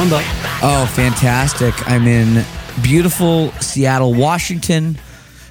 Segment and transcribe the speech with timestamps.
[0.00, 0.60] How's going, bud?
[0.62, 1.74] Oh, fantastic.
[1.88, 2.44] I'm in
[2.82, 4.98] beautiful Seattle, Washington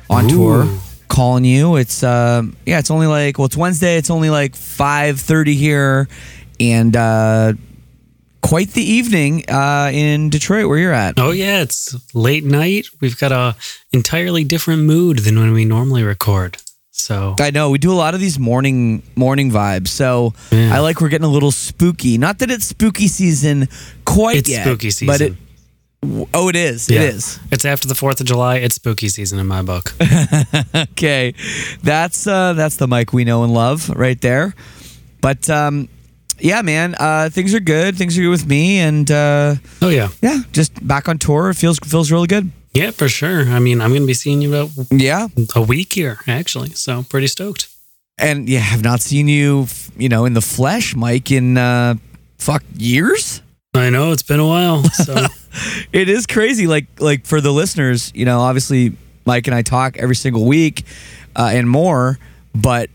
[0.09, 0.29] on Ooh.
[0.29, 1.75] tour calling you.
[1.75, 3.97] It's um yeah, it's only like well, it's Wednesday.
[3.97, 6.07] It's only like 5:30 here
[6.59, 7.53] and uh
[8.41, 11.19] quite the evening uh in Detroit where you're at.
[11.19, 12.87] Oh yeah, it's late night.
[13.01, 13.55] We've got a
[13.91, 16.57] entirely different mood than when we normally record.
[16.99, 19.87] So I know we do a lot of these morning morning vibes.
[19.89, 20.75] So Yeah.
[20.75, 22.17] I like we're getting a little spooky.
[22.17, 23.67] Not that it's spooky season
[24.05, 25.07] quite it's yet, spooky season.
[25.07, 25.33] but it
[26.33, 26.89] Oh, it is.
[26.89, 27.01] Yeah.
[27.01, 27.39] It is.
[27.51, 28.57] It's after the Fourth of July.
[28.57, 29.93] It's spooky season in my book.
[30.75, 31.33] Okay,
[31.83, 34.53] that's uh, that's the Mike we know and love right there.
[35.21, 35.89] But um,
[36.39, 37.97] yeah, man, uh, things are good.
[37.97, 41.49] Things are good with me, and uh, oh yeah, yeah, just back on tour.
[41.49, 42.51] It feels feels really good.
[42.73, 43.41] Yeah, for sure.
[43.45, 46.69] I mean, I'm going to be seeing you about Yeah, a week here, actually.
[46.71, 47.67] So pretty stoked.
[48.17, 51.95] and yeah, have not seen you, you know, in the flesh, Mike, in uh,
[52.37, 53.41] fuck years.
[53.75, 54.83] I know it's been a while.
[54.93, 55.27] So
[55.93, 56.67] It is crazy.
[56.67, 58.93] Like like for the listeners, you know, obviously
[59.25, 60.85] Mike and I talk every single week
[61.35, 62.17] uh, and more,
[62.53, 62.89] but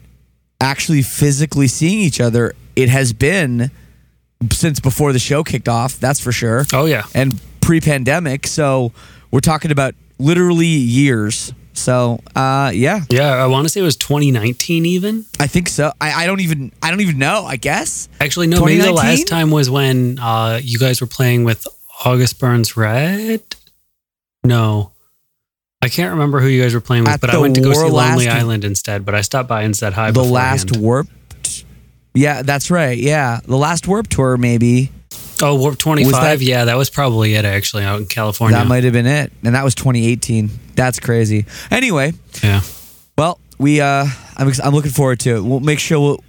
[0.61, 3.71] actually physically seeing each other, it has been
[4.53, 5.99] since before the show kicked off.
[6.01, 6.65] That's for sure.
[6.73, 8.93] oh yeah, And pre-pandemic, so
[9.35, 11.53] we're talking about literally years.
[11.73, 13.33] So uh, yeah, yeah.
[13.33, 15.27] I want to say it was 2019 even.
[15.41, 15.93] I think so.
[16.01, 17.45] I, I don't even I don't even know.
[17.45, 18.65] I guess Actually, no.
[18.65, 21.67] Maybe the last time was when uh, you guys were playing with
[22.05, 23.43] August Burns Red.
[24.45, 24.93] No,
[25.83, 27.73] I can't remember who you guys were playing with, At but I went to go
[27.73, 29.05] see Lonely Island instead.
[29.05, 30.13] But I stopped by and said hi.
[30.13, 30.71] the beforehand.
[30.71, 31.09] last warp.
[32.15, 32.97] Yeah, that's right.
[32.97, 34.93] Yeah, the last warp tour maybe.
[35.43, 36.13] Oh Warp 25.
[36.13, 37.45] that- yeah, that was probably it.
[37.45, 38.59] Actually, out in California.
[38.59, 40.51] That might have been it, and that was 2018.
[40.75, 41.47] That's crazy.
[41.71, 42.63] Anyway, yeah.
[43.17, 45.45] well, we uh, I'm ex- I'm looking forward to it.
[45.45, 46.25] We'll make sure we'll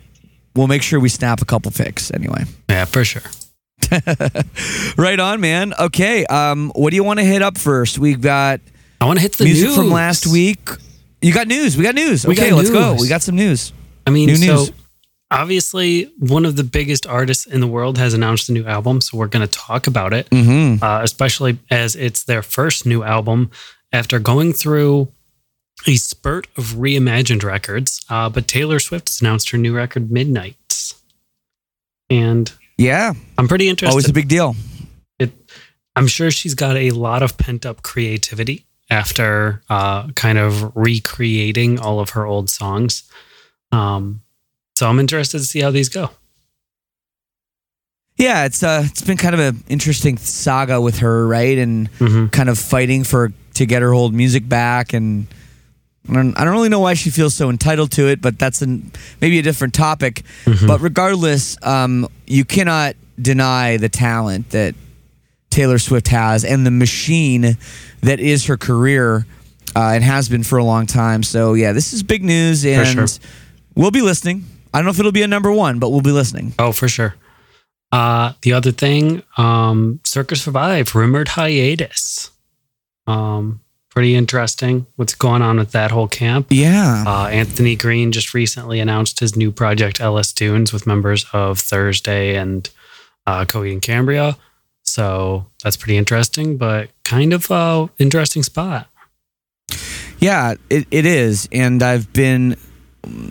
[0.56, 2.44] we'll make sure we snap a couple pics anyway.
[2.70, 3.24] Yeah, for sure.
[4.98, 5.74] Right on, man.
[5.78, 8.00] Okay, um, what do you want to hit up first?
[8.00, 8.62] We've got
[9.02, 10.70] I want to hit the music news from last week.
[11.22, 11.76] You got news.
[11.76, 12.26] We got news.
[12.26, 12.96] We okay, got let's go.
[13.00, 13.74] We got some news.
[14.08, 14.72] I mean, New so news.
[15.36, 19.18] Obviously one of the biggest artists in the world has announced a new album, so
[19.18, 20.84] we're going to talk about it, Mm-hmm.
[20.84, 23.52] uh, especially as it's their first new album
[23.92, 25.10] after going through
[25.88, 30.96] a spurt of reimagined records, uh, but Taylor Swift has announced her new record, Midnights.
[32.10, 33.92] And Yeah, I'm pretty interested.
[33.92, 34.56] always a big deal.
[35.20, 35.32] it,
[35.96, 41.80] I'm sure she's got a lot of pent up creativity after uh, kind of recreating
[41.80, 43.04] all of her old songs.
[43.72, 44.22] Um,
[44.76, 46.10] so I'm interested to see how these go.
[48.18, 51.58] Yeah, it's uh, it's been kind of an interesting saga with her, right?
[51.58, 52.32] And Mhm.
[52.32, 55.28] kind of fighting for to get her old music back, and
[56.10, 58.62] I don't, I don't really know why she feels so entitled to it, but that's
[58.62, 58.92] an,
[59.22, 60.24] maybe a different topic.
[60.46, 64.76] But regardless, um, you cannot deny the talent that
[65.50, 67.58] Taylor Swift has and the machine
[68.02, 69.26] that is her career
[69.76, 71.22] uh, and has been for a long time.
[71.24, 73.08] So yeah, this is big news, and sure.
[73.76, 74.46] we'll be listening.
[74.76, 76.54] I don't know if it'll be a number one, but we'll be listening.
[76.60, 77.16] Oh, for sure.
[77.94, 82.30] Uh, the other thing, um, Circa Survive, rumored hiatus.
[83.08, 86.48] Um, pretty interesting what's going on with that whole camp.
[86.50, 87.06] Yeah.
[87.08, 92.36] Uh, Anthony Green just recently announced his new project, LS Dunes, with members of Thursday
[92.36, 92.70] and
[93.26, 94.36] uh, Coheed and Cambria.
[94.84, 98.90] So that's pretty interesting, but kind of a interesting spot.
[100.20, 101.48] Yeah, it, it is.
[101.54, 102.58] And I've been,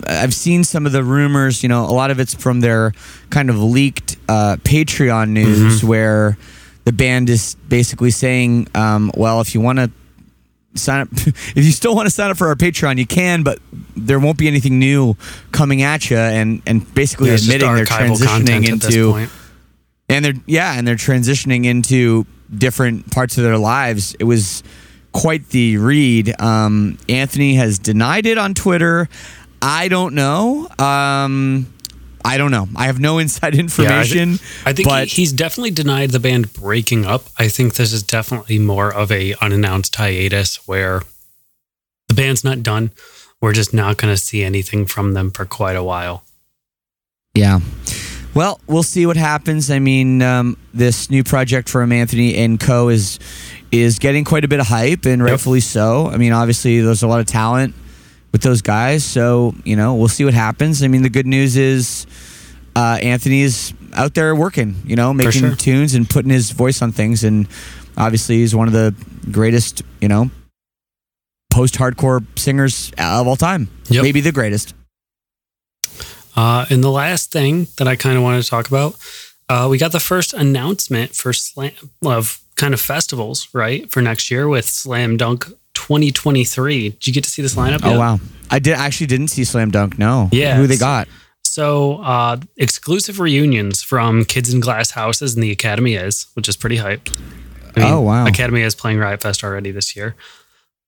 [0.06, 2.92] I've seen some of the rumors, you know, a lot of it's from their
[3.30, 6.36] kind of leaked uh, Patreon news where
[6.84, 9.90] the band is basically saying, um, well, if you want to
[10.74, 13.58] sign up, if you still want to sign up for our Patreon, you can, but
[13.96, 15.16] there won't be anything new
[15.52, 16.16] coming at you.
[16.16, 19.28] And, and basically Yeah, admitting they're transitioning content at this into
[20.08, 24.14] and they're yeah and they're transitioning into different parts of their lives.
[24.18, 24.62] It was
[25.12, 26.38] quite the read.
[26.40, 29.08] Um, anthony has denied it on twitter
[29.64, 31.66] i don't know um,
[32.24, 35.32] i don't know i have no inside Yeah, I, information I think but he, he's
[35.32, 37.24] definitely denied the band breaking up.
[37.38, 41.02] I think this is definitely more of a unannounced hiatus where
[42.08, 42.90] the band's not done.
[43.40, 46.22] We're just not going to see anything from them for quite a while.
[47.34, 47.60] yeah
[48.34, 52.88] well we'll see what happens i mean um, this new project from anthony and co
[52.88, 53.18] is
[53.70, 57.06] is getting quite a bit of hype and rightfully so i mean obviously there's a
[57.08, 57.74] lot of talent
[58.34, 61.56] with those guys so you know we'll see what happens i mean the good news
[61.56, 62.04] is
[62.76, 65.54] uh, Anthony's out there working, you know, making sure.
[65.54, 67.24] tunes and putting his voice on things.
[67.24, 67.46] And
[67.96, 68.94] obviously, he's one of the
[69.30, 70.30] greatest, you know,
[71.50, 73.68] post hardcore singers of all time.
[73.88, 74.02] Yep.
[74.02, 74.74] Maybe the greatest.
[76.36, 78.96] Uh, and the last thing that I kind of wanted to talk about,
[79.48, 81.72] uh, we got the first announcement for slam
[82.04, 86.90] of kind of festivals, right, for next year with Slam Dunk 2023.
[86.90, 87.80] Did you get to see this lineup?
[87.84, 87.98] Oh, yet?
[87.98, 88.20] wow.
[88.50, 89.98] I did actually didn't see Slam Dunk.
[89.98, 90.28] No.
[90.32, 91.08] Yeah, Who they got?
[91.42, 96.56] So, uh, exclusive reunions from Kids in Glass Houses and the Academy is, which is
[96.56, 97.08] pretty hype.
[97.76, 98.26] I Oh, wow.
[98.26, 100.14] Academy is playing Riot Fest already this year.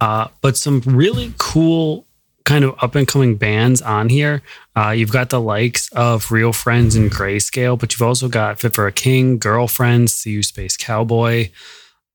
[0.01, 2.07] Uh, but some really cool
[2.45, 4.41] kind of up and coming bands on here.
[4.77, 8.75] Uh, you've got the likes of Real Friends and Grayscale, but you've also got Fit
[8.75, 11.51] for a King, Girlfriends, SeeYouSpaceCowboy,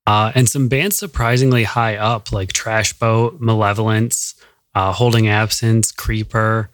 [0.07, 4.35] uh, and some bands surprisingly high up like Trash Boat, Malevolence,
[4.75, 6.69] uh, Holding Absence, Creeper,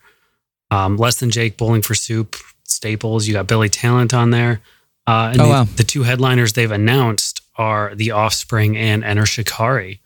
[0.71, 3.27] um, Less Than Jake, Bowling for Soup, Staples.
[3.27, 4.61] You got Billy Talent on there.
[5.05, 5.63] Uh, and Oh, the, wow.
[5.63, 10.01] the two headliners they've announced are The Offspring and Enter Shikari,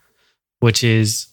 [0.60, 1.28] which is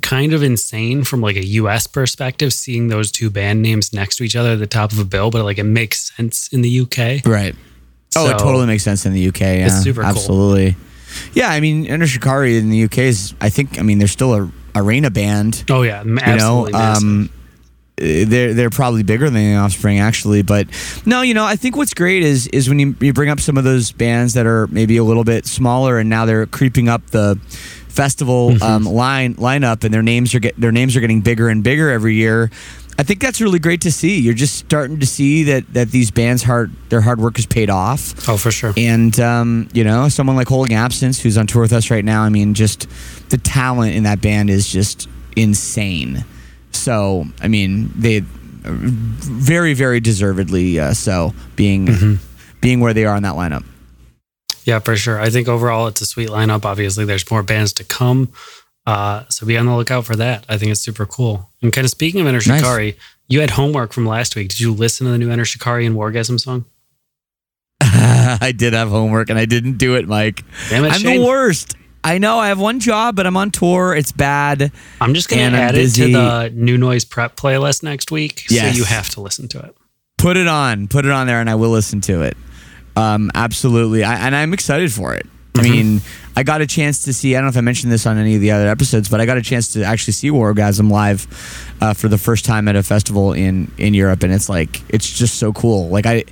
[0.00, 4.24] kind of insane from like a US perspective, seeing those two band names next to
[4.24, 6.80] each other at the top of a bill, but like it makes sense in the
[6.80, 7.26] UK.
[7.26, 7.54] Right.
[8.16, 9.40] Oh, it totally makes sense in the UK.
[9.40, 10.12] Yeah, It's super cool.
[11.34, 14.34] Yeah, I mean, Enter Shikari in the UK is, I think, I mean, they're still
[14.34, 15.64] a arena band.
[15.70, 17.30] Oh yeah, you know um
[17.96, 20.66] they're they're probably bigger than the offspring actually but
[21.04, 23.58] no you know i think what's great is is when you, you bring up some
[23.58, 27.04] of those bands that are maybe a little bit smaller and now they're creeping up
[27.08, 27.38] the
[27.88, 28.62] festival Mm-hmm.
[28.62, 31.90] um, line lineup and their names are get their names are getting bigger and bigger
[31.90, 32.50] every year
[33.02, 36.12] i think that's really great to see you're just starting to see that that these
[36.12, 38.72] bands hard their hard work has paid off oh for sure.
[38.76, 42.22] and um, you know, someone like Holding Absence, who's on tour with us right now.
[42.22, 42.88] I mean, just
[43.30, 46.24] the talent in that band is just insane.
[46.72, 52.18] So, I mean, they very, very deservedly uh, so being
[52.60, 53.64] being where they are in that lineup.
[54.64, 55.20] Yeah, for sure.
[55.20, 56.64] I think overall it's a sweet lineup.
[56.64, 58.32] Obviously, there's more bands to come.
[58.86, 60.44] Uh, so be on the lookout for that.
[60.48, 61.50] I think it's super cool.
[61.62, 62.60] And kind of speaking of Enter Nice.
[62.60, 62.96] Shikari,
[63.28, 64.48] you had homework from last week.
[64.48, 66.64] Did you listen to the new Enter Shikari and Wargasm song?
[67.80, 70.44] I did have homework and I didn't do it, Mike.
[70.70, 71.20] Damn it, I'm Shane.
[71.20, 71.76] the worst.
[72.04, 73.94] I know I have one job, but I'm on tour.
[73.94, 74.72] It's bad.
[75.00, 78.44] I'm just going to add it to the New Noise Prep playlist next week.
[78.50, 78.72] Yes.
[78.72, 79.76] So you have to listen to it.
[80.18, 80.88] Put it on.
[80.88, 82.36] Put it on there, and I will listen to it.
[82.96, 85.26] Um, absolutely, I, and I'm excited for it.
[85.56, 86.00] I mean,
[86.34, 87.34] I got a chance to see.
[87.34, 89.26] I don't know if I mentioned this on any of the other episodes, but I
[89.26, 91.26] got a chance to actually see Wargasm live
[91.80, 95.10] uh, for the first time at a festival in in Europe, and it's like it's
[95.10, 95.88] just so cool.
[95.88, 96.24] Like I,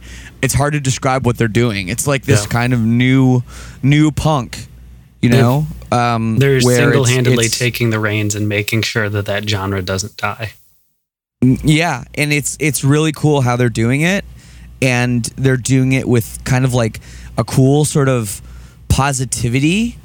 [0.42, 1.88] it's hard to describe what they're doing.
[1.88, 2.50] It's like this Yeah.
[2.50, 3.42] kind of new
[3.82, 4.66] new punk,
[5.20, 5.66] you know.
[5.92, 10.16] Um, They're where single-handedly it's- taking the reins and making sure that that genre doesn't
[10.16, 10.52] die.
[11.42, 14.24] Yeah, and it's it's really cool how they're doing it,
[14.82, 17.00] and they're doing it with kind of like
[17.38, 18.42] a cool sort of
[19.00, 19.96] positivity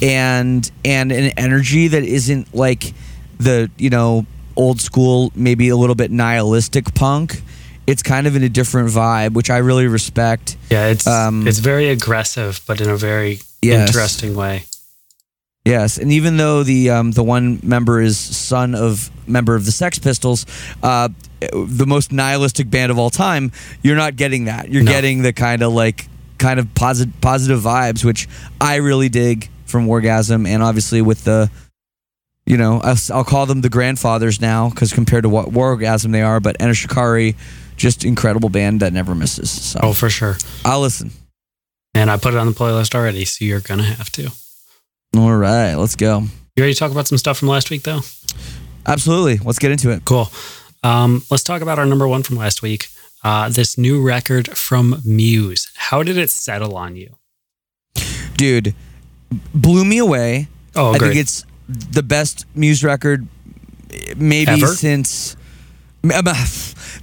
[0.00, 2.94] and and an energy that isn't like
[3.38, 4.24] the you know
[4.56, 7.42] old school maybe a little bit nihilistic punk.
[7.86, 10.56] It's kind of in a different vibe, which I really respect.
[10.70, 13.88] Yeah, it's Um, it's very aggressive, but in a very Yes.
[13.88, 14.64] interesting way.
[15.66, 19.72] Yes, and even though the um, the one member is son of member of the
[19.72, 20.46] Sex Pistols,
[20.82, 21.08] uh,
[21.82, 24.70] the most nihilistic band of all time, you're not getting that.
[24.72, 24.92] You're No.
[24.92, 26.08] getting the kind of like
[26.40, 28.28] kind of positive positive vibes, which
[28.60, 31.48] I really dig from Wargasm, and obviously with the,
[32.46, 36.22] you know, I'll, I'll call them the grandfathers now because compared to what Wargasm they
[36.22, 37.36] are, but Enter Shikari,
[37.76, 39.50] just incredible band that never misses.
[39.50, 40.36] So Oh, for sure.
[40.64, 41.12] I'll listen.
[41.94, 44.30] And I put it on the playlist already, so you're gonna have to.
[45.16, 46.20] All right, let's go.
[46.56, 48.00] You ready to talk about some stuff from last week, though?
[48.86, 50.04] Absolutely, let's get into it.
[50.04, 50.30] Cool.
[50.82, 52.88] Um, let's talk about our number one from last week.
[53.22, 55.70] Uh, this new record from Muse.
[55.76, 57.16] How did it settle on you?
[58.36, 58.74] dude
[59.54, 61.08] blew me away Oh, i great.
[61.08, 63.28] think it's the best muse record
[64.16, 64.68] maybe Ever?
[64.68, 65.36] since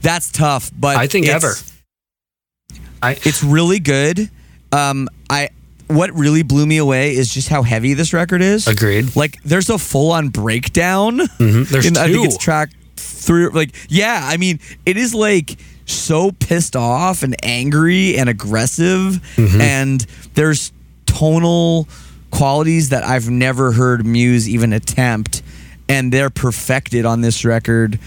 [0.01, 2.79] that's tough but I think it's- ever.
[3.03, 4.31] I it's really good
[4.71, 5.49] um i
[5.87, 9.15] what really blew me away is just how heavy this record is agreed.
[9.15, 11.67] like there's a full-on breakdown Mhm.
[11.69, 15.57] There's in- i think it's track three like yeah i mean it is like
[15.87, 19.19] so pissed off and angry and aggressive.
[19.35, 19.61] Mm-hmm.
[19.61, 20.01] and
[20.35, 20.71] there's
[21.05, 21.87] tonal
[22.29, 25.41] qualities that i've never heard muse even attempt
[25.89, 27.97] and they're perfected on this record.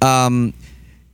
[0.00, 0.54] Um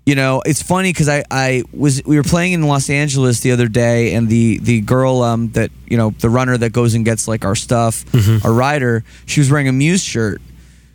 [0.07, 3.51] you know it's funny because I, I was we were playing in los angeles the
[3.53, 7.05] other day and the the girl um that you know the runner that goes and
[7.05, 8.05] gets like our stuff
[8.45, 10.41] our rider she was wearing a muse shirt.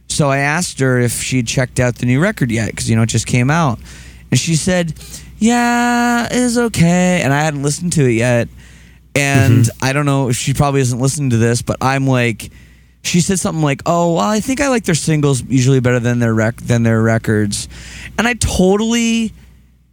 [0.10, 3.02] So I asked her if she'd checked out the new record yet because you know
[3.04, 3.78] it just came out,
[4.32, 4.94] and she said,
[5.38, 8.48] "Yeah, it's okay." And I hadn't listened to it yet,
[9.16, 9.84] and mm-hmm.
[9.84, 12.52] I don't know if she probably isn't listening to this, but I'm like,
[13.04, 16.20] she said something like, "Oh, well, I think I like their singles usually better than
[16.20, 17.68] their rec- than their records,"
[18.18, 19.34] and I totally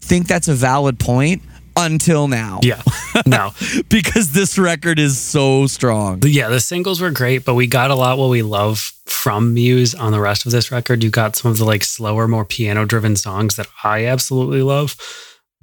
[0.00, 1.43] think that's a valid point
[1.76, 2.61] until now.
[2.62, 2.83] yeah.
[3.26, 3.52] No.
[3.88, 6.21] because this record is so strong.
[6.25, 9.95] Yeah, the singles were great, but we got a lot what we love from Muse
[9.95, 11.04] on the rest of this record.
[11.04, 14.97] You got some of the like slower, more piano driven songs that I absolutely love,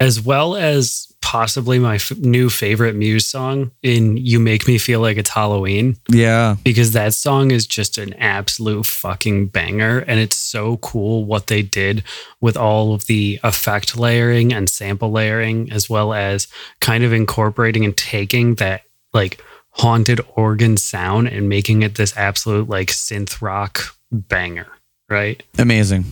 [0.00, 5.00] as well as possibly my f- new favorite Muse song in You Make Me Feel
[5.00, 6.56] Like It's Halloween, Yeah.
[6.62, 10.00] because that song is just an absolute fucking banger.
[10.00, 12.02] And it's so cool what they did
[12.40, 16.48] with all of the effect layering and sample layering, as well as
[16.80, 18.82] kind of incorporating and taking that
[19.14, 24.66] like haunted organ sound and making it this absolute like synth rock banger,
[25.12, 25.40] right?
[25.58, 26.04] Amazing.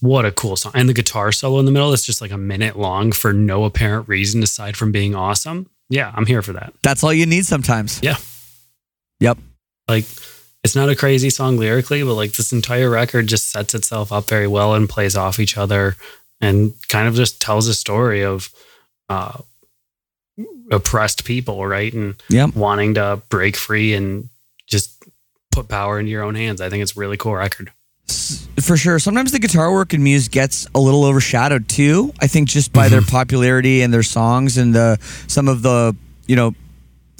[0.00, 0.72] What a cool song.
[0.74, 3.64] And the guitar solo in the middle is just like a minute long for no
[3.64, 5.68] apparent reason aside from being awesome.
[5.90, 6.72] Yeah, I'm here for that.
[6.82, 8.00] That's all you need sometimes.
[8.02, 8.16] Yeah.
[9.20, 9.38] Yep.
[9.88, 10.06] Like
[10.62, 14.28] it's not a crazy song lyrically, but like this entire record just sets itself up
[14.28, 15.96] very well and plays off each other
[16.40, 18.48] and kind of just tells a story of
[19.10, 19.38] uh
[20.70, 21.92] oppressed people, right?
[21.92, 22.54] And Yep.
[22.56, 24.28] wanting to break free and
[24.66, 25.02] just
[25.52, 26.60] put power into your own hands.
[26.60, 27.70] I think it's a really cool record.
[28.06, 28.98] For sure.
[28.98, 32.12] Sometimes the guitar work in Muse gets a little overshadowed too.
[32.20, 33.10] I think just by their mm-hmm.
[33.10, 35.96] popularity and their songs and the some of the
[36.26, 36.54] you know,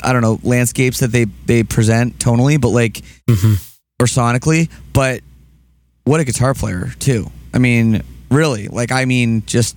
[0.02, 3.54] I don't know landscapes that they they present tonally, but like mm-hmm.
[4.00, 4.70] or sonically.
[4.92, 5.22] But
[6.04, 7.30] what a guitar player too.
[7.52, 9.76] I mean, really, like I mean, just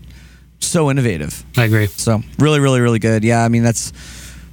[0.60, 1.44] so innovative.
[1.58, 1.88] I agree.
[1.88, 3.24] So really, really, really good.
[3.24, 3.94] Yeah, I mean that's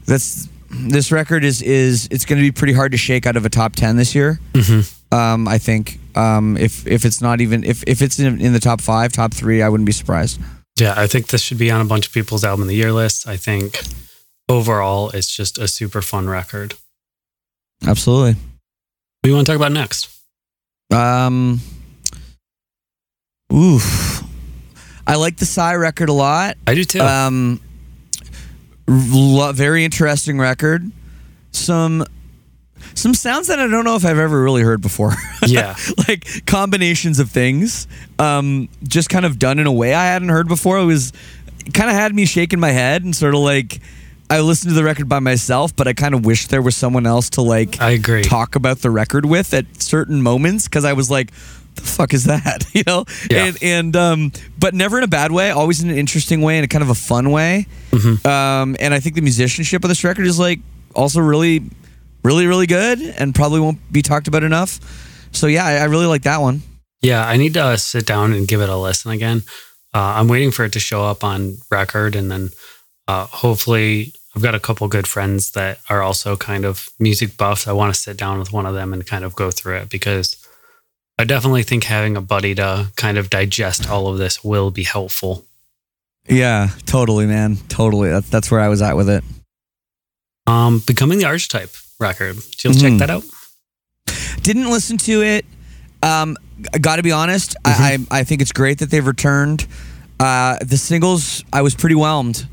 [0.07, 3.45] that's this record is is it's going to be pretty hard to shake out of
[3.45, 4.41] a top ten this year.
[4.53, 4.81] Mm-hmm.
[5.15, 8.59] Um, I think um, if if it's not even if if it's in, in the
[8.59, 10.41] top five, top three, I wouldn't be surprised.
[10.79, 12.93] Yeah, I think this should be on a bunch of people's album of the year
[12.93, 13.27] lists.
[13.27, 13.81] I think
[14.49, 16.75] overall it's just a super fun record.
[17.87, 18.33] Absolutely.
[18.33, 20.09] What do you want to talk about next?
[20.93, 21.61] Um,
[23.53, 24.23] oof.
[25.07, 26.57] I like the Psy record a lot.
[26.67, 27.01] I do too.
[27.01, 27.61] Um,
[28.89, 30.91] lo- very interesting record.
[31.53, 32.05] Some
[32.95, 35.15] some sounds that I don't know if I've ever really heard before.
[35.47, 35.77] yeah.
[36.09, 37.87] like combinations of things,
[38.19, 40.79] um, just kind of done in a way I hadn't heard before.
[40.79, 41.13] It was
[41.73, 43.81] kind of had me shaking my head and sort of like.
[44.31, 47.07] I listened to the record by myself, but I kind of wish there was someone
[47.07, 48.23] else to like I agree.
[48.23, 51.31] talk about the record with at certain moments because I was like,
[51.75, 52.65] the fuck is that?
[52.75, 53.05] You know?
[53.31, 53.45] Yeah.
[53.45, 56.65] And and um but never in a bad way, always in an interesting way and
[56.65, 57.67] a kind of a fun way.
[57.91, 58.27] Mm-hmm.
[58.27, 60.61] Um and I think the musicianship of this record is like
[60.95, 61.63] also really
[62.25, 64.81] really really good and probably won't be talked about enough.
[65.33, 66.63] So yeah, I, I really like that one.
[67.03, 69.43] Yeah, I need to uh, sit down and give it a listen again.
[69.93, 72.51] Uh, I'm waiting for it to show up on record, and then
[73.07, 77.69] uh, hopefully, I've got a couple good friends that are also kind of music buffs.
[77.69, 79.91] I want to sit down with one of them and kind of go through it
[79.91, 80.37] because
[81.19, 84.83] I definitely think having a buddy to kind of digest all of this will be
[84.83, 85.45] helpful.
[86.27, 87.57] Yeah, totally, man.
[87.69, 88.09] Totally.
[88.11, 89.23] That's that's where I was at with it.
[90.47, 92.37] Um, becoming the archetype record.
[92.59, 92.99] Did you check Mhm.
[92.99, 93.25] that out?
[94.43, 95.47] Didn't listen to it.
[96.03, 96.37] Um,
[96.81, 97.57] got to be honest.
[97.65, 99.67] I, I I think it's great that they've returned.
[100.21, 102.47] Uh, the singles, I was pretty whelmed,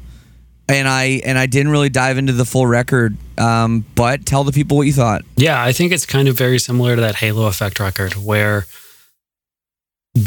[0.70, 3.18] and I and I didn't really dive into the full record.
[3.38, 5.24] Um, but tell the people what you thought.
[5.36, 8.66] Yeah, I think it's kind of very similar to that Halo Effect record where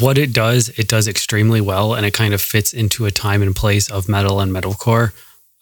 [0.00, 3.42] what it does, it does extremely well and it kind of fits into a time
[3.42, 5.12] and place of metal and metalcore.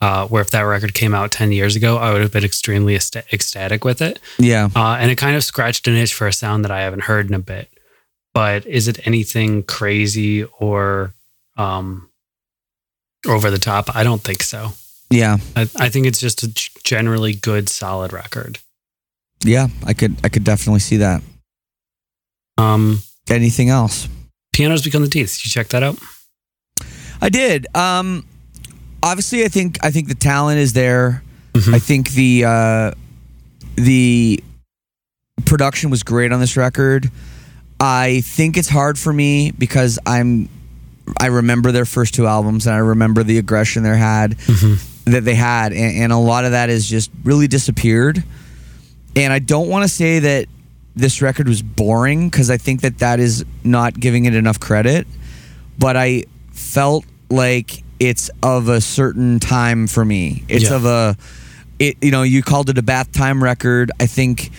[0.03, 2.97] Uh, where if that record came out 10 years ago, I would have been extremely
[2.97, 4.19] ecsta- ecstatic with it.
[4.37, 7.05] Yeah, Uh, and it kind of scratched an itch for a sound that I haven't
[7.05, 7.71] heard in a bit.
[8.35, 11.15] But is it anything crazy or
[11.57, 12.09] um,
[13.29, 13.95] over the top?
[13.95, 14.73] I don't think so.
[15.09, 16.49] yeah, I, I think it's just a
[16.83, 18.59] generally good, solid record.
[19.45, 19.69] yeah.
[19.87, 21.23] I could I could definitely see that.
[22.59, 24.09] Um, Anything else?
[24.53, 25.33] Pianos Become the Teeth.
[25.39, 25.97] Did you check that out?
[27.21, 27.67] I did.
[27.77, 28.27] Um,
[29.03, 31.23] obviously, I think I think the talent is there.
[31.55, 31.75] Mhm.
[31.75, 32.91] I think the uh,
[33.77, 34.43] the
[35.45, 37.11] production was great on this record.
[37.81, 40.49] I think it's hard for me because I'm
[41.21, 44.33] I remember their first two albums and I remember the aggression they had
[45.07, 48.23] that they had, and, and a lot of that has just really disappeared.
[49.17, 50.47] And I don't want to say that
[50.95, 55.07] this record was boring because I think that that is not giving it enough credit.
[55.79, 60.43] But I felt like it's of a certain time for me.
[60.49, 60.75] It's Yeah.
[60.77, 61.17] of a,
[61.79, 63.93] it you know you called it a bath time record.
[64.01, 64.51] I think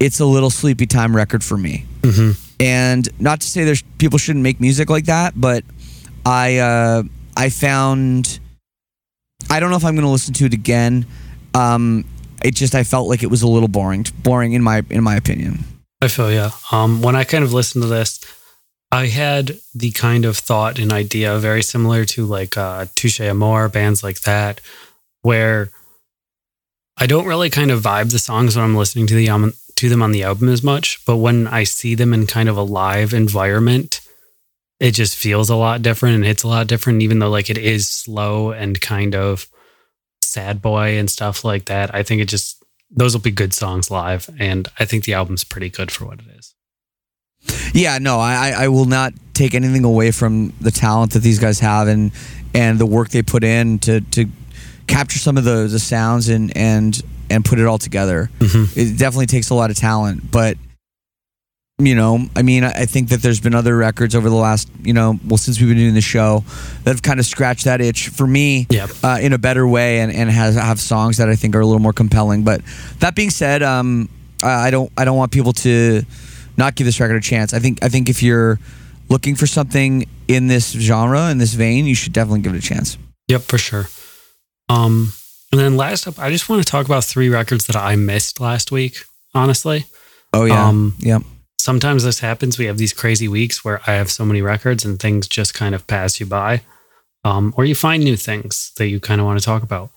[0.00, 1.86] it's a little sleepy time record for me.
[2.02, 2.32] Mm-hmm.
[2.58, 5.62] And not to say there's people shouldn't make music like that, but
[6.26, 7.02] I uh,
[7.36, 8.40] I found
[9.48, 11.06] I don't know if I'm going to listen to it again.
[11.54, 12.04] Um,
[12.44, 15.14] it just I felt like it was a little boring, boring in my in my
[15.14, 15.64] opinion.
[16.02, 16.50] I feel yeah.
[16.72, 18.18] Um, when I kind of listened to this,
[18.92, 23.68] I had the kind of thought and idea very similar to like uh, Touche Amore,
[23.68, 24.60] bands like that,
[25.22, 25.70] where
[26.96, 29.88] I don't really kind of vibe the songs when I'm listening to the um, to
[29.88, 32.62] them on the album as much, but when I see them in kind of a
[32.62, 34.00] live environment,
[34.78, 37.02] it just feels a lot different and hits a lot different.
[37.02, 39.48] Even though like it is slow and kind of
[40.20, 43.90] sad boy and stuff like that, I think it just those will be good songs
[43.90, 46.49] live, and I think the album's pretty good for what it is.
[47.74, 51.60] Yeah, no, I I will not take anything away from the talent that these guys
[51.60, 52.10] have and
[52.54, 54.26] and the work they put in to to
[54.86, 58.28] capture some of the the sounds and and and put it all together.
[58.40, 58.76] Mhm.
[58.76, 60.56] It definitely takes a lot of talent, but
[61.78, 64.92] you know, I mean, I think that there's been other records over the last, you
[64.92, 66.44] know, well, since we've been doing the show,
[66.84, 68.90] that have kind of scratched that itch for me Yep.
[69.02, 71.64] uh, in a better way, and and has have songs that I think are a
[71.64, 72.42] little more compelling.
[72.42, 72.60] But
[72.98, 74.10] that being said, um,
[74.42, 76.02] I I don't I don't want people to
[76.60, 77.52] not give this record a chance.
[77.52, 78.60] I think I think if you're
[79.08, 82.68] looking for something in this genre in this vein, you should definitely give it a
[82.72, 82.96] chance.
[83.28, 83.86] Yep, for sure.
[84.68, 85.12] Um,
[85.50, 88.40] and then last up, I just want to talk about three records that I missed
[88.40, 88.98] last week.
[89.34, 89.86] Honestly,
[90.32, 91.18] Oh yeah, Um, yeah,
[91.58, 92.58] sometimes this happens.
[92.58, 95.74] We have these crazy weeks where I have so many records and things just kind
[95.74, 96.62] of pass you by,
[97.24, 99.90] um, or you find new things that you kind of want to talk about.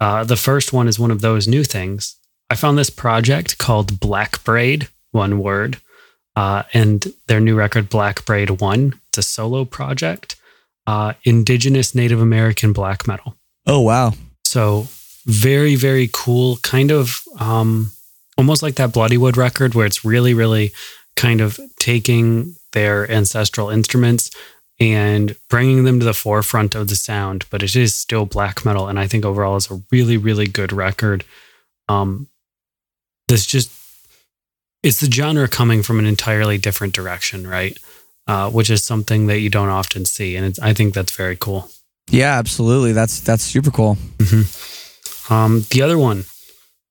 [0.00, 2.16] Uh, the first one is one of those new things.
[2.50, 5.78] I found this project called Black Braid, one word,
[6.38, 8.94] uh, and their new record, Black Braid One.
[9.08, 10.36] It's a solo project,
[10.86, 13.34] uh, Indigenous Native American black metal.
[13.66, 14.12] Oh wow,
[14.44, 14.86] So
[15.26, 16.58] very, very cool.
[16.58, 17.90] Kind of um,
[18.36, 20.70] almost like that Bloodywood record where it's really, really
[21.16, 24.30] kind of taking their ancestral instruments
[24.78, 28.86] and bringing them to the forefront of the sound, but it is still black metal.
[28.86, 31.24] And I think overall is a really, really good record.
[31.88, 32.28] Um,
[33.26, 33.72] this just,
[34.88, 37.76] it's the genre coming from an entirely different direction, right?
[38.26, 40.36] Uh, which is something that you don't often see.
[40.36, 41.70] And it's, I think that's very cool.
[42.10, 42.92] yeah, absolutely.
[42.92, 43.96] That's that's super cool.
[45.30, 46.24] Um, the other one,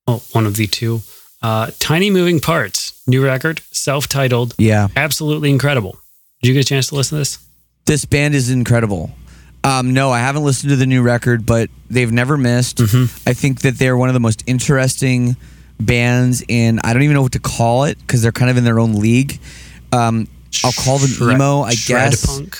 [0.06, 1.02] well, one of the two,
[1.42, 5.98] uh, Tiny Moving Parts, new record, self titled, Yeah, absolutely incredible.
[6.42, 7.40] Did you get a chance to listen to this?
[7.86, 9.12] this band is incredible.
[9.64, 12.78] Um, no, I haven't listened to the new record, but they've never missed.
[12.78, 13.30] Mm-hmm.
[13.30, 15.36] I think that they're one of the most interesting
[15.80, 16.80] bands in.
[16.84, 18.96] I don't even know what to call it because they're kind of in their own
[19.00, 19.40] league.
[19.92, 20.28] Um,
[20.64, 22.26] I'll call them Shred- emo, I shred guess.
[22.26, 22.58] punk.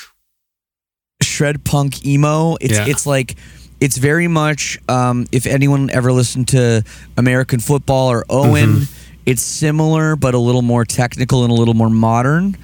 [1.22, 2.56] Shred punk emo.
[2.62, 2.86] It's Yeah.
[2.88, 3.36] it's like
[3.80, 4.80] it's very much.
[4.90, 6.84] Um, if anyone ever listened to
[7.16, 8.84] American football or Owen, Mm-hmm.
[9.26, 12.56] it's similar but a little more technical and a little more modern.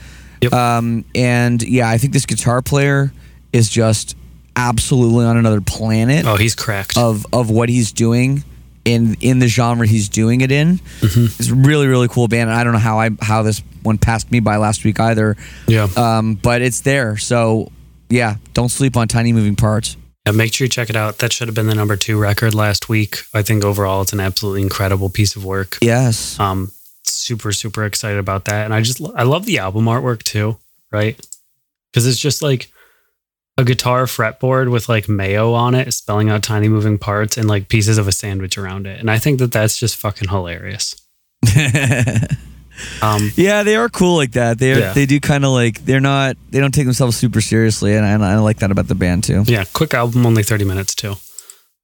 [0.41, 0.53] Yep.
[0.53, 3.11] Um, and yeah, I think this guitar player
[3.53, 4.15] is just
[4.55, 6.95] absolutely on another planet Oh, he's cracked.
[6.97, 8.43] of of what he's doing
[8.86, 10.78] in in the genre he's doing it in.
[10.78, 11.26] Mm-hmm.
[11.26, 12.50] It's a really really cool band.
[12.50, 15.36] And I don't know how I how this one passed me by last week either.
[15.67, 15.88] yeah.
[15.96, 17.17] Um, but it's there.
[17.17, 17.72] So
[18.10, 19.98] yeah, don't sleep on tiny moving parts.
[20.26, 21.17] Yeah, make sure you check it out.
[21.17, 23.24] That should have been the number two record last week.
[23.34, 25.78] I think overall it's an absolutely incredible piece of work.
[25.82, 26.39] Yes.
[26.39, 26.72] Um,
[27.04, 30.58] super super excited about that, and I just I love the album artwork too,
[30.91, 31.19] right?
[31.91, 32.72] Because it's just like
[33.57, 37.69] a guitar fretboard with like mayo on it, spelling out tiny moving parts and like
[37.69, 40.95] pieces of a sandwich around it, and I think that that's just fucking hilarious.
[43.03, 44.57] Um, yeah, they are cool like that.
[44.57, 44.93] They are, Yeah.
[44.93, 48.09] they do kind of like they're not they don't take themselves super seriously, and I,
[48.09, 49.43] and I like that about the band too.
[49.45, 51.15] Yeah, quick album, only 30 minutes too.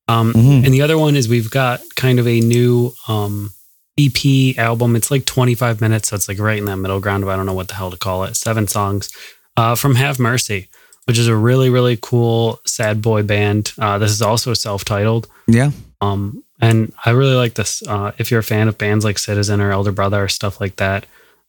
[0.07, 0.65] Um, Mhm.
[0.65, 3.51] And the other one is we've got kind of a new um,
[3.99, 4.95] EP album.
[4.95, 7.45] It's like 25 minutes, so it's like right in that middle ground of I don't
[7.45, 8.35] know what the hell to call it.
[8.35, 9.11] Seven songs
[9.55, 10.69] uh, from Have Mercy,
[11.09, 13.73] which is a really, really cool sad boy band.
[13.79, 15.27] Uh, this is also self titled.
[15.47, 15.71] Yeah.
[16.01, 17.81] Um, and I really like this.
[17.81, 20.75] Uh, if you're a fan of bands like Citizen or Elder Brother or stuff like
[20.75, 21.07] that,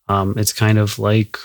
[0.08, 1.36] um, it's kind of like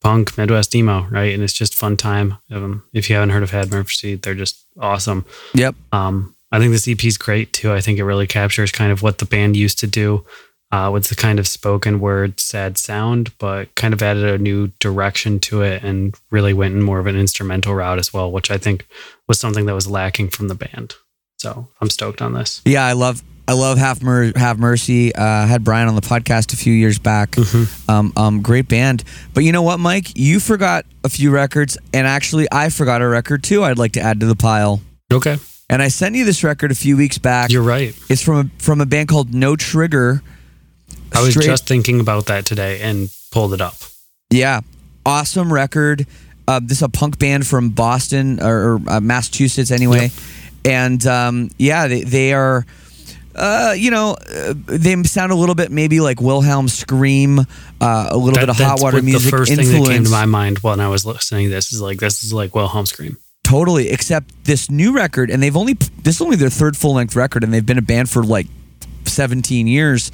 [0.00, 1.32] punk Midwest emo, right?
[1.32, 2.38] And it's just fun time.
[2.50, 5.24] Um, if you haven't heard of Have Mercy, they're just awesome.
[5.54, 5.76] Yep.
[5.92, 7.72] Um, I think this EP is great too.
[7.72, 10.26] I think it really captures kind of what the band used to do
[10.72, 14.68] uh, with the kind of spoken word, sad sound, but kind of added a new
[14.78, 18.50] direction to it and really went in more of an instrumental route as well, which
[18.50, 18.86] I think
[19.26, 20.94] was something that was lacking from the band.
[21.38, 22.60] So I'm stoked on this.
[22.64, 25.12] Yeah, I love I love Have, Mer- Have Mercy.
[25.12, 27.32] Uh, I had Brian on the podcast a few years back.
[27.32, 27.90] Mm-hmm.
[27.90, 29.02] Um, um, great band.
[29.34, 30.16] But you know what, Mike?
[30.16, 33.64] You forgot a few records, and actually, I forgot a record too.
[33.64, 34.80] I'd like to add to the pile.
[35.12, 35.38] Okay.
[35.68, 37.50] And I sent you this record a few weeks back.
[37.50, 37.92] You're right.
[38.08, 40.22] It's from a, from a band called No Trigger.
[41.12, 43.74] I was Straight- just thinking about that today and pulled it up.
[44.30, 44.60] Yeah,
[45.04, 46.06] awesome record.
[46.48, 50.10] Uh, this is a punk band from Boston or, or uh, Massachusetts, anyway.
[50.64, 52.66] And um, yeah, they, they are.
[53.34, 57.44] Uh, you know, uh, they sound a little bit maybe like Wilhelm Scream, uh,
[58.10, 59.72] a little That- bit of hot water music The first influence.
[59.72, 62.24] thing that came to my mind when I was listening to this is like this
[62.24, 63.16] is like Wilhelm Scream.
[63.44, 67.14] Totally, except this new record, and they've only this is only their third full length
[67.16, 68.48] record, and they've been a band for like
[69.10, 70.10] 17 years.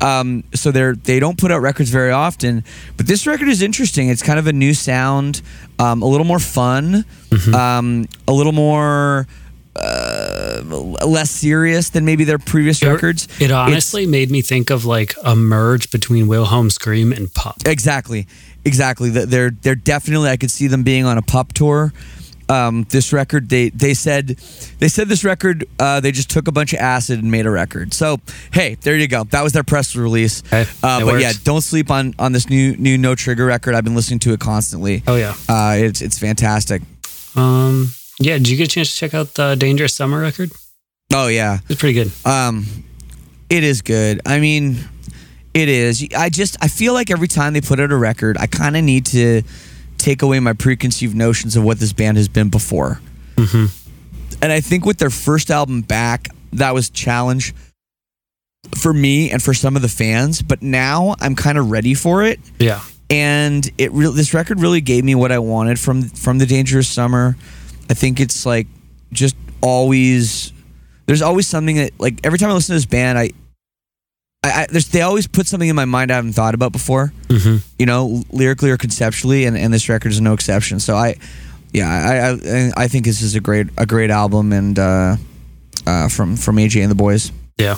[0.00, 2.64] Um, so they're they don't put out records very often,
[2.96, 4.08] but this record is interesting.
[4.08, 5.42] It's kind of a new sound,
[5.78, 7.04] um, a little more fun,
[7.54, 9.26] um, a little more
[9.76, 10.62] uh,
[11.06, 13.24] less serious than maybe their previous records.
[13.38, 17.56] It It's- honestly made me think of like a merge between Wilhelm Scream and Pup.
[17.64, 18.26] Exactly,
[18.64, 19.10] exactly.
[19.10, 20.28] They're they're definitely.
[20.30, 21.92] I could see them being on a pup tour.
[22.50, 24.28] Um, this record, they they said
[24.80, 25.66] they said this record.
[25.78, 27.94] Uh, they just took a bunch of acid and made a record.
[27.94, 28.18] So
[28.52, 29.22] hey, there you go.
[29.24, 30.42] That was their press release.
[30.48, 31.22] Okay, uh, but works.
[31.22, 33.74] yeah, don't sleep on on this new new No Trigger record.
[33.74, 35.04] I've been listening to it constantly.
[35.06, 35.34] Oh yeah.
[35.48, 36.82] Uh, it's it's fantastic.
[37.36, 37.92] Um.
[38.18, 38.38] Yeah.
[38.38, 40.50] Did you get a chance to check out the Dangerous Summer record?
[41.14, 41.58] Oh yeah.
[41.68, 42.10] It's pretty good.
[42.24, 42.66] Um,
[43.48, 44.20] it is good.
[44.26, 44.78] I mean,
[45.54, 46.06] it is.
[46.16, 48.84] I just I feel like every time they put out a record, I kind of
[48.84, 49.42] need to
[50.00, 53.00] take away my preconceived notions of what this band has been before.
[53.36, 53.66] Mm-hmm.
[54.42, 57.54] And I think with their first album back, that was challenge
[58.76, 60.42] for me and for some of the fans.
[60.42, 62.80] But now I'm kind of ready for it, Yeah.
[63.08, 66.88] and it really this record really gave me what I wanted from from the Dangerous
[66.88, 67.36] Summer.
[67.88, 68.66] I think it's like
[69.12, 70.52] just always
[71.06, 73.30] there's always something that like every time I listen to this band, I
[74.42, 77.12] I, I there's they always put something in my mind I haven't thought about before.
[77.28, 77.56] Mm-hmm.
[77.78, 80.80] You know, lyrically or conceptually, and, and this record is no exception.
[80.80, 81.16] So I,
[81.72, 85.16] yeah, I I I think this is a great a great album and uh,
[85.86, 87.32] uh, from from AJ and the boys.
[87.58, 87.76] Yeah.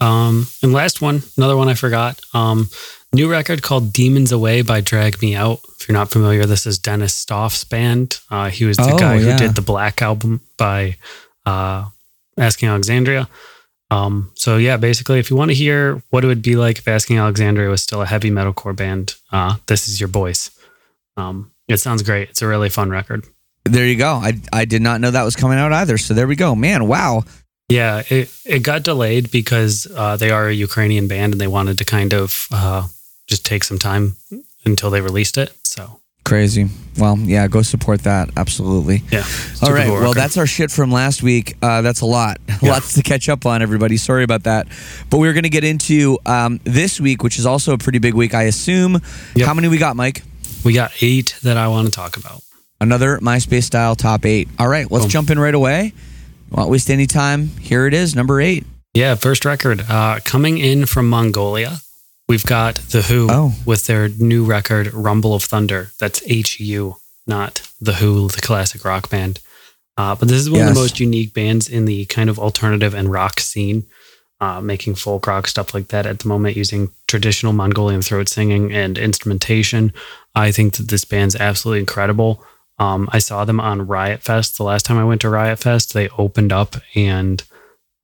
[0.00, 0.46] Um.
[0.62, 2.20] And last one, another one I forgot.
[2.34, 2.68] Um.
[3.12, 5.58] New record called "Demons Away" by Drag Me Out.
[5.80, 8.20] If you're not familiar, this is Dennis Stoff's band.
[8.30, 9.32] Uh, he was the Oh, guy yeah.
[9.32, 10.96] who did the Black album by
[11.44, 11.86] uh,
[12.38, 13.28] Asking Alexandria.
[13.90, 16.86] Um, so yeah, basically, if you want to hear what it would be like if
[16.86, 20.50] Asking Alexandria was still a heavy metalcore band, uh, this is your voice.
[21.16, 22.30] Um, it sounds great.
[22.30, 23.26] It's a really fun record.
[23.64, 24.14] There you go.
[24.14, 25.98] I I did not know that was coming out either.
[25.98, 26.54] So there we go.
[26.54, 27.24] Man, wow.
[27.68, 31.78] Yeah, it, it got delayed because uh, they are a Ukrainian band and they wanted
[31.78, 32.88] to kind of uh,
[33.28, 34.16] just take some time
[34.64, 35.52] until they released it.
[35.62, 36.00] So
[36.30, 36.68] Crazy.
[36.96, 38.30] Well, yeah, go support that.
[38.36, 39.02] Absolutely.
[39.10, 39.18] Yeah.
[39.18, 39.24] All
[39.74, 41.56] Super Well, that's our shit from last week.
[41.60, 42.38] Uh, that's a lot.
[42.62, 42.72] Yeah.
[42.72, 43.96] Lots to catch up on, everybody.
[43.96, 44.68] Sorry about that.
[45.08, 48.14] But we're going to get into um, this week, which is also a pretty big
[48.14, 49.00] week, I assume.
[49.34, 49.46] Yep.
[49.46, 50.22] How many we got, Mike?
[50.64, 52.42] we got eight that I want to talk about.
[52.80, 54.48] Another MySpace style top eight.
[54.58, 54.88] All right.
[54.88, 55.10] Let's Boom.
[55.10, 55.94] jump in right away.
[56.50, 57.48] Won't waste any time.
[57.58, 58.64] Here it is, number eight.
[58.94, 61.78] Yeah, first record uh, coming in from Mongolia.
[62.30, 63.54] We've got The HU Oh.
[63.66, 65.90] with their new record, Rumble of Thunder.
[65.98, 66.94] That's H U,
[67.26, 69.40] not The Who, the classic rock band.
[69.98, 72.94] Uh, but this is one of the most unique bands in the kind of alternative
[72.94, 73.82] and rock scene,
[74.40, 78.72] uh, making folk rock stuff like that at the moment using traditional Mongolian throat singing
[78.72, 79.92] and instrumentation.
[80.32, 82.44] I think that this band's absolutely incredible.
[82.78, 85.94] Um, I saw them on Riot Fest the last time I went to Riot Fest.
[85.94, 87.42] They opened up and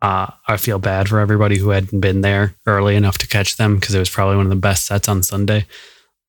[0.06, 3.74] uh, I feel bad for everybody who hadn't been there early enough to catch them
[3.78, 5.66] because it was probably one of the best sets on Sunday.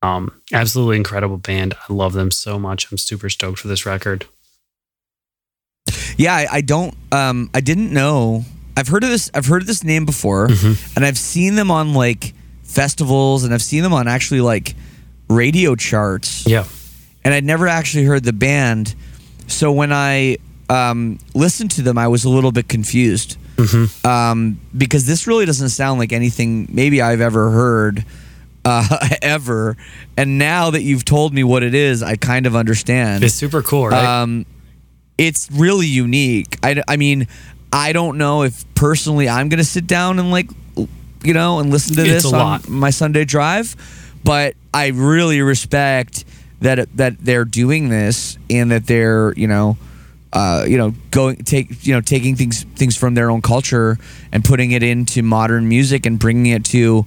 [0.01, 1.75] Um, absolutely incredible band.
[1.87, 2.91] I love them so much.
[2.91, 4.25] I'm super stoked for this record.
[6.17, 6.95] Yeah, I, I don't.
[7.11, 8.45] Um, I didn't know.
[8.75, 9.29] I've heard of this.
[9.33, 10.95] I've heard of this name before, Mhm.
[10.95, 14.75] and I've seen them on like festivals, and I've seen them on actually like
[15.29, 16.45] radio charts.
[16.47, 16.65] Yeah.
[17.23, 18.95] and I'd never actually heard the band.
[19.47, 20.37] So when I
[20.69, 24.05] um, listened to them, I was a little bit confused Mhm.
[24.05, 28.05] um, because this really doesn't sound like anything maybe I've ever heard
[28.63, 29.75] uh, ever.
[30.15, 33.23] And now that you've told me what it is, I kind of understand.
[33.23, 34.21] It's super cool, right?
[34.21, 34.45] Um,
[35.17, 36.57] it's really unique.
[36.61, 37.27] I, I mean,
[37.73, 40.49] I don't know if personally I'm going to sit down and like,
[41.23, 42.69] you know, and listen to It's this a on lot.
[42.69, 43.75] my Sunday drive,
[44.23, 46.23] but I really respect
[46.61, 49.77] that that they're doing this and that they're you know.
[50.33, 53.97] Uh, you know, going take you know taking things things from their own culture
[54.31, 57.05] and putting it into modern music and bringing it to,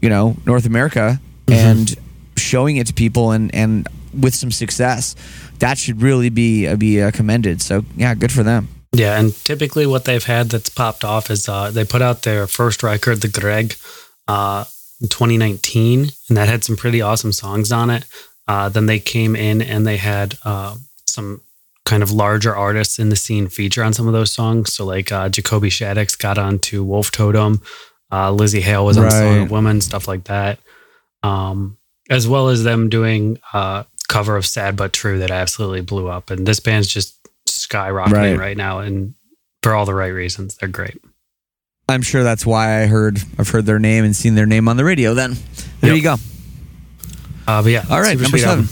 [0.00, 1.94] you know, North America and
[2.36, 5.14] showing it to people and and with some success.
[5.58, 7.60] That should really be uh, be uh, commended.
[7.62, 8.68] So yeah, good for them.
[8.94, 12.46] Yeah, and typically what they've had that's popped off is uh, they put out their
[12.46, 13.78] first record, The Gereg,
[14.28, 14.64] uh,
[15.00, 18.04] in 2019, and that had some pretty awesome songs on it.
[18.46, 20.74] Uh, then they came in and they had uh,
[21.06, 21.40] some
[21.84, 24.72] kind of larger artists in the scene feature on some of those songs.
[24.72, 27.60] So like uh, Jacoby Shaddix got onto Wolf Totem,
[28.10, 29.42] uh, Lzzy Hale was on Song Right.
[29.42, 30.58] of Women, stuff like that.
[31.22, 31.76] Um,
[32.10, 36.30] as well as them doing uh, cover of Sad But True that absolutely blew up.
[36.30, 37.16] And this band's just
[37.48, 38.38] skyrocketing Right.
[38.38, 39.14] right, now, and
[39.62, 41.00] for all the right reasons, they're great.
[41.88, 44.76] I'm sure that's why I heard I've heard their name and seen their name on
[44.76, 45.14] the radio.
[45.14, 45.36] Then
[45.80, 45.96] there Yep.
[45.96, 46.14] you go.
[47.46, 48.60] Uh, but yeah, All right, number seven.
[48.64, 48.68] album.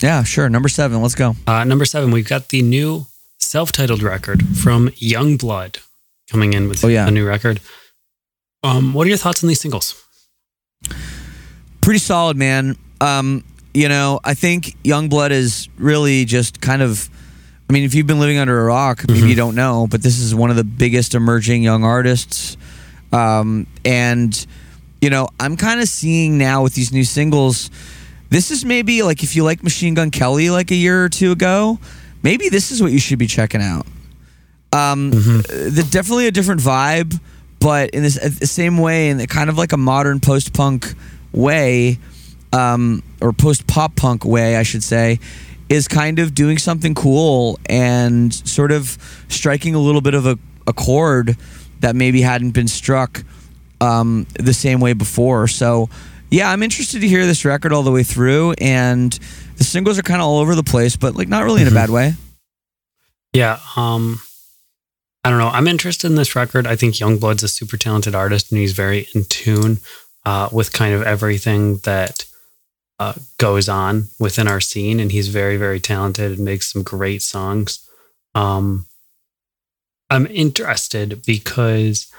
[0.00, 0.48] Yeah, sure.
[0.48, 1.02] Number seven.
[1.02, 1.36] Let's go.
[1.46, 3.06] Uh, number seven, we've got the new
[3.38, 5.78] self-titled record from Yungblud
[6.30, 7.06] coming in with Oh, yeah.
[7.06, 7.60] a new record.
[8.62, 9.94] Um, what are your thoughts on these singles?
[11.80, 12.76] pretty solid, man.
[13.00, 13.42] Um,
[13.74, 17.08] you know, I think Yungblud is really just kind of.
[17.68, 20.18] I mean, if you've been living under a rock, maybe you don't know, but this
[20.18, 22.56] is one of the biggest emerging young artists.
[23.12, 24.46] Um, and
[25.00, 27.70] you know, I'm kind of seeing now with these new singles.
[28.30, 31.32] This is maybe like if you like Machine Gun Kelly like a year or two
[31.32, 31.78] ago,
[32.22, 33.86] maybe this is what you should be checking out.
[34.72, 37.20] Um, the, definitely a different vibe,
[37.58, 40.94] but in this the same way, in the kind of like a modern post punk
[41.32, 41.98] way,
[42.52, 45.18] um, or post pop punk way, I should say,
[45.68, 48.96] is kind of doing something cool and sort of
[49.28, 51.36] striking a little bit of a, a chord
[51.80, 53.24] that maybe hadn't been struck
[53.80, 55.48] um, the same way before.
[55.48, 55.88] So,
[56.30, 59.12] yeah, I'm interested to hear this record all the way through, and
[59.56, 61.72] the singles are kind of all over the place, but like not really in a
[61.72, 62.14] bad way.
[63.32, 64.20] Yeah, um,
[65.24, 65.48] I don't know.
[65.48, 66.66] I'm interested in this record.
[66.66, 69.78] I think Yungblud's a super talented artist, and he's very in tune
[70.24, 72.24] uh, with kind of everything that
[72.98, 75.00] uh, goes on within our scene.
[75.00, 77.86] And he's very, very talented and makes some great songs.
[78.34, 78.86] Um,
[80.08, 82.12] I'm interested because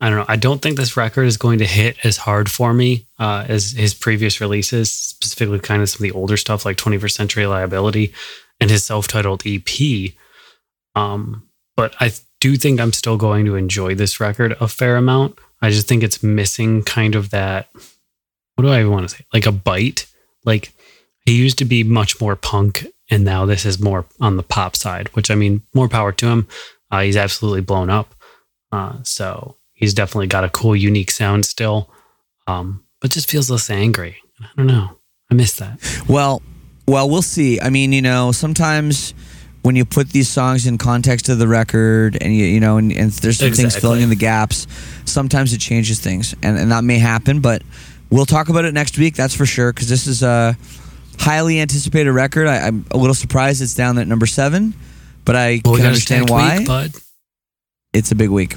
[0.00, 0.26] I don't know.
[0.28, 3.72] I don't think this record is going to hit as hard for me uh, as
[3.72, 8.12] his previous releases, specifically kind of some of the older stuff like 21st Century Liability
[8.60, 10.12] and his self-titled EP.
[10.94, 15.38] Um, but I do think I'm still going to enjoy this record a fair amount.
[15.62, 17.68] I just think it's missing kind of that.
[18.54, 19.24] What do I even want to say?
[19.32, 20.06] Like a bite.
[20.44, 20.72] Like
[21.24, 24.76] he used to be much more punk, and now this is more on the pop
[24.76, 25.08] side.
[25.14, 26.48] Which I mean, more power to him.
[26.90, 28.14] Uh, he's absolutely blown up.
[28.70, 31.88] Uh, so he's definitely got a cool, unique sound still.
[32.48, 34.16] Um, but just feels less angry.
[34.40, 34.98] I don't know.
[35.30, 35.78] I miss that.
[36.08, 36.42] Well,
[36.88, 37.60] well, we'll see.
[37.60, 39.14] I mean, you know, sometimes
[39.62, 42.92] when you put these songs in context of the record, and you you know, and,
[42.92, 44.66] and there's some things filling in the gaps,
[45.04, 47.40] sometimes it changes things, and and that may happen.
[47.40, 47.62] But
[48.10, 49.14] we'll talk about it next week.
[49.16, 50.56] That's for sure because this is a
[51.18, 52.46] highly anticipated record.
[52.46, 54.74] I, I'm a little surprised it's down at number seven,
[55.24, 56.58] but I Well, can understand why.
[56.58, 56.92] week, bud.
[57.96, 58.54] It's a big week.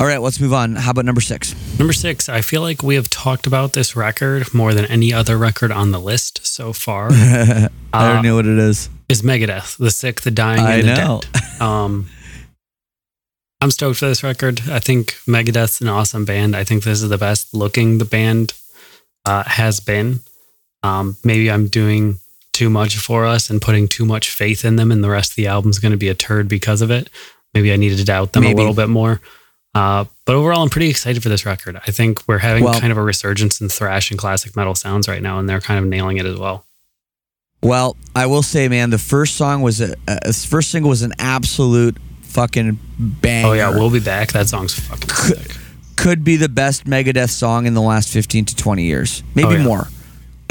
[0.00, 0.76] All right, let's move on.
[0.76, 1.54] How about number six?
[1.78, 5.36] Number six, I feel like we have talked about this record more than any other
[5.36, 7.08] record on the list so far.
[7.12, 8.88] I Uh, don't know what it is.
[9.08, 11.20] is Megadeth, the sick, the dying, I and the know.
[11.32, 11.60] dead.
[11.62, 12.08] Um,
[13.60, 14.60] I'm stoked for this record.
[14.68, 16.54] I think Megadeth's an awesome band.
[16.54, 18.52] I think this is the best looking the band
[19.24, 20.20] uh, has been.
[20.82, 22.18] Um, maybe I'm doing
[22.52, 25.36] too much for us and putting too much faith in them, and the rest of
[25.36, 27.08] the album's going to be a turd because of it.
[27.56, 28.52] Maybe I needed to doubt them Maybe.
[28.52, 29.18] a little bit more.
[29.74, 31.80] Uh, but overall, I'm pretty excited for this record.
[31.86, 35.08] I think we're having Well- kind of a resurgence in thrash and classic metal sounds
[35.08, 36.66] right now, and they're kind of nailing it as well.
[37.62, 41.14] Well, I will say, man, the first song was a, a first single was an
[41.18, 43.48] absolute fucking banger.
[43.48, 44.32] Oh yeah, we'll be back.
[44.32, 45.56] That song's fucking sick.
[45.96, 49.52] could be the best Megadeth song in the last 15 to 20 years, maybe Oh,
[49.52, 49.62] yeah.
[49.64, 49.88] more.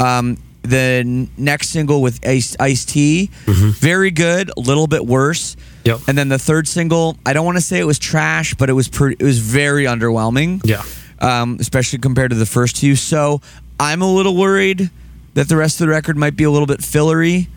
[0.00, 3.70] Um, the next single with Ice Ice T, Mm-hmm.
[3.70, 5.56] very good, a little bit worse.
[5.86, 6.00] Yep.
[6.08, 8.74] And then the third single, I don't want to say it was trash, but it
[8.74, 10.60] was pretty, it was very underwhelming.
[10.64, 10.82] Yeah.
[11.20, 12.94] um, especially compared to the first two.
[12.96, 13.40] So
[13.80, 14.90] I'm a little worried
[15.34, 17.48] that the rest of the record might be a little bit fillery.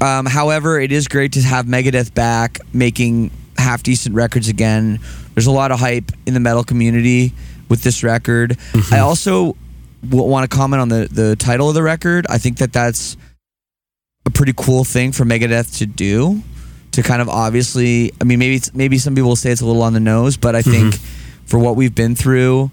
[0.00, 4.98] Um, however, it is great to have Megadeth back making half decent records again.
[5.34, 7.32] There's a lot of hype in the metal community
[7.68, 8.56] with this record.
[8.90, 9.56] I also
[10.08, 12.26] w- want to comment on the the title of the record.
[12.30, 13.16] I think that that's
[14.26, 16.42] a pretty cool thing for Megadeth to do.
[16.92, 19.66] To kind of obviously, I mean, maybe it's, maybe some people will say it's a
[19.66, 20.96] little on the nose, but I think
[21.46, 22.70] for what we've been through,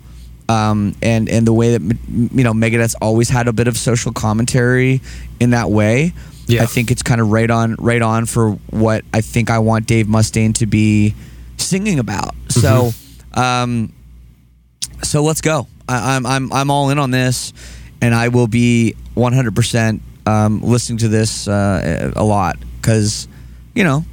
[0.50, 4.12] um, and and the way that you know Megadeth's always had a bit of social
[4.12, 5.02] commentary
[5.40, 6.14] in that way.
[6.48, 6.64] Yeah.
[6.64, 9.86] I think it's kind of right on right on for what I think I want
[9.86, 11.14] Dave Mustaine to be
[11.58, 12.34] singing about.
[12.48, 12.92] So,
[13.34, 13.92] um,
[15.04, 15.68] so let's go.
[15.90, 17.52] I, I'm I'm I'm all in on this,
[18.02, 23.28] and I will be 100 percent um, listening to this uh, a lot because
[23.78, 24.04] you know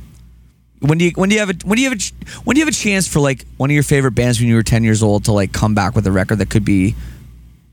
[0.80, 2.02] when do you when do you have a when do you have a
[2.44, 4.54] when do you have a chance for like one of your favorite bands when you
[4.54, 6.94] were 10 years old to like come back with a record that could be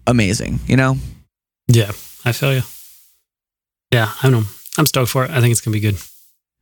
[0.07, 0.95] amazing you know
[1.67, 1.91] Yeah,
[2.25, 2.61] I feel you.
[3.91, 4.47] Yeah, I don't know.
[4.77, 5.31] I'm stoked for it.
[5.31, 5.97] I think it's gonna be good.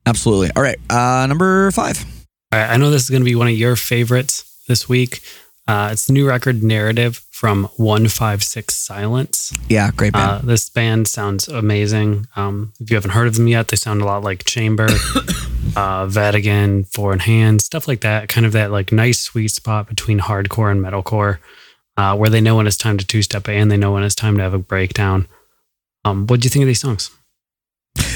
[0.05, 2.03] absolutely all right uh number five
[2.51, 5.21] All right, I know this is gonna be one of your favorites this week.
[5.67, 9.53] Uh, it's the new record narrative from One Five Six Silence.
[9.69, 12.27] yeah great band Uh, this band sounds amazing.
[12.35, 14.89] Um, if you haven't heard of them yet, they sound a lot like Chamber,
[15.77, 18.27] uh, Vatican, Foreign Hands, stuff like that.
[18.27, 21.37] Kind of that like nice sweet spot between hardcore and metalcore,
[21.95, 24.15] uh, where they know when it's time to two step and they know when it's
[24.15, 25.25] time to have a breakdown.
[26.03, 27.09] Um, what do you think of these songs?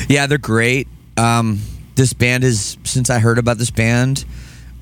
[0.07, 1.59] yeah they're great um
[1.95, 4.23] this band is since i heard about this band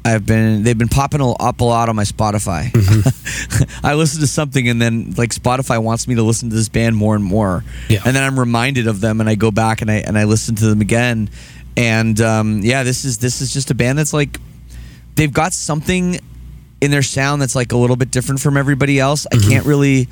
[0.03, 2.69] i've been they've been popping up a lot on my spotify.
[3.83, 6.95] I listen to something and then like spotify wants me to listen to this band
[6.95, 7.63] more and more.
[7.89, 8.01] Yeah.
[8.05, 10.55] and then i'm reminded of them and i go back and i and i listen
[10.55, 11.29] to them again.
[11.77, 14.39] And um yeah this is this is just a band that's like
[15.15, 16.19] they've got something
[16.81, 19.27] in their sound that's like a little bit different from everybody else.
[19.31, 20.07] I can't really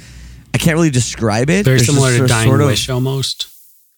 [0.53, 1.65] i can't really describe it.
[1.65, 3.47] Very There's similar to Dying sort of- Wish almost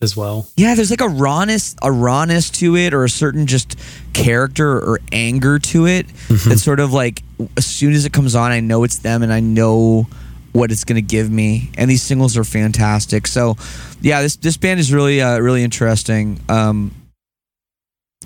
[0.01, 0.47] as well.
[0.57, 3.77] yeah, there's like a rawness, a rawness to it, or a certain just
[4.13, 6.07] character or anger to it.
[6.29, 7.23] That's sort of like
[7.57, 10.07] as soon as it comes on, I know it's them, and I know
[10.53, 11.71] what it's gonna give me.
[11.77, 13.27] And these singles are fantastic.
[13.27, 13.57] So,
[14.01, 16.39] yeah, this this band is really uh, really interesting.
[16.49, 16.93] Um,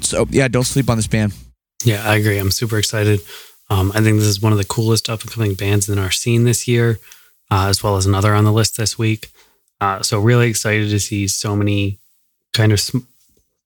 [0.01, 1.33] so yeah, don't sleep on this band.
[1.83, 2.38] Yeah, I agree.
[2.38, 3.21] I'm super excited.
[3.69, 6.11] Um, I think this is one of the coolest up and coming bands in our
[6.11, 6.99] scene this year,
[7.51, 9.31] uh, as well as another on the list this week.
[9.86, 12.00] Uh, so really excited to see so many
[12.54, 12.80] kind of.
[12.80, 13.06] Sm-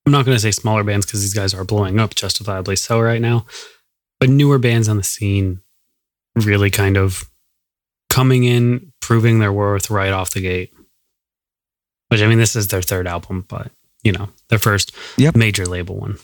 [0.06, 3.00] I'm not going to say smaller bands because these guys are blowing up justifiably so
[3.00, 3.46] right now,
[4.20, 5.62] but newer bands on the scene
[6.36, 7.24] really kind of
[8.10, 10.74] coming in, proving their worth right off the gate.
[12.10, 13.72] Which I mean, this is their third album, but
[14.04, 15.36] you know, their first Yep.
[15.36, 16.18] major label one.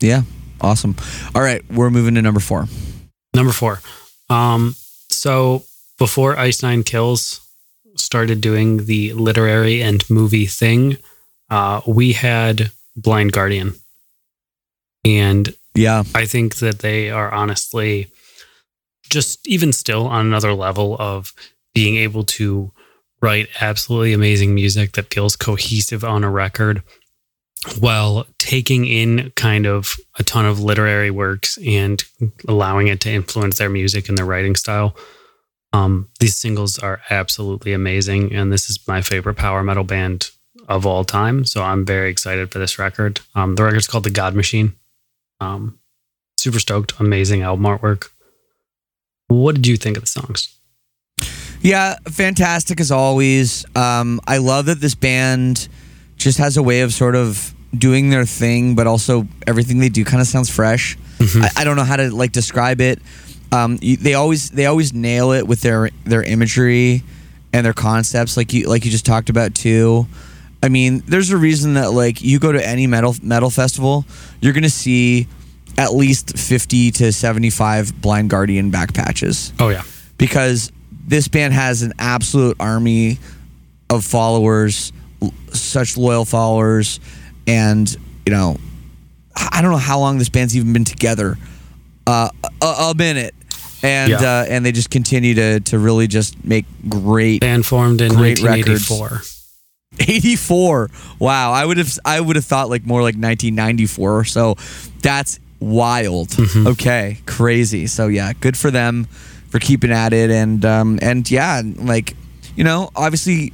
[0.00, 0.22] Yeah,
[0.60, 0.96] awesome.
[1.34, 2.68] All right, we're moving to number four.
[3.34, 3.80] Number four.
[4.30, 4.76] Um,
[5.10, 5.64] so
[5.98, 7.40] before Ice Nine Kills
[8.12, 10.98] started doing the literary and movie thing,
[11.48, 13.72] uh, we had Blind Guardian.
[15.02, 18.12] And Yeah, I think that they are honestly
[19.08, 21.32] just even still on another level of
[21.74, 22.70] being able to
[23.22, 26.82] write absolutely amazing music that feels cohesive on a record
[27.78, 32.04] while taking in kind of a ton of literary works and
[32.46, 34.94] allowing it to influence their music and their writing style.
[35.72, 40.30] Um, these singles are absolutely amazing, and this is my favorite power metal band
[40.68, 41.44] of all time.
[41.44, 43.20] So I'm very excited for this record.
[43.34, 44.74] Um, the record's called The God Machine.
[45.40, 45.78] Um,
[46.36, 46.98] super stoked.
[47.00, 48.08] Amazing album artwork.
[49.28, 50.56] What did you think of the songs?
[51.62, 53.64] Yeah, fantastic as always.
[53.76, 55.68] Um, I love that this band
[56.16, 60.04] just has a way of sort of doing their thing, but also everything they do
[60.04, 60.98] kind of sounds fresh.
[61.20, 63.00] I, I don't know how to like describe it.
[63.52, 67.02] Um, you, they always they always nail it with their their imagery
[67.52, 70.06] and their concepts, like you like you just talked about too.
[70.62, 74.06] I mean, there's a reason that like you go to any metal metal festival,
[74.40, 75.26] you're gonna see
[75.76, 79.82] at least fifty to seventy five Blind Guardian back patches Oh yeah.
[80.18, 80.70] because
[81.06, 83.18] this band has an absolute army
[83.90, 84.92] of followers,
[85.52, 87.00] such loyal followers,
[87.46, 87.94] and
[88.24, 88.56] you know,
[89.36, 91.36] I don't know how long this band's even been together,
[92.06, 92.30] uh,
[92.62, 93.34] a, a minute,
[93.82, 94.20] and Yeah.
[94.40, 97.40] uh, and they just continue to to really just make great.
[97.40, 99.22] Band formed in Great 1984.
[100.00, 100.90] 84.
[101.18, 104.56] Wow, I would have I would have thought like more like 1994 or so.
[105.02, 106.28] That's wild.
[106.30, 106.66] Mm-hmm.
[106.68, 107.86] Okay, crazy.
[107.86, 109.04] So yeah, good for them
[109.50, 112.16] for keeping at it and um and yeah, like
[112.56, 113.52] you know, obviously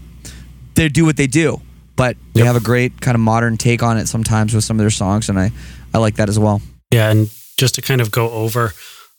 [0.74, 1.60] they do what they do,
[1.96, 2.46] but they Yep.
[2.46, 5.28] have a great kind of modern take on it sometimes with some of their songs
[5.28, 5.50] and I
[5.92, 6.60] I like that as well.
[6.92, 8.72] Yeah, and just to kind of go over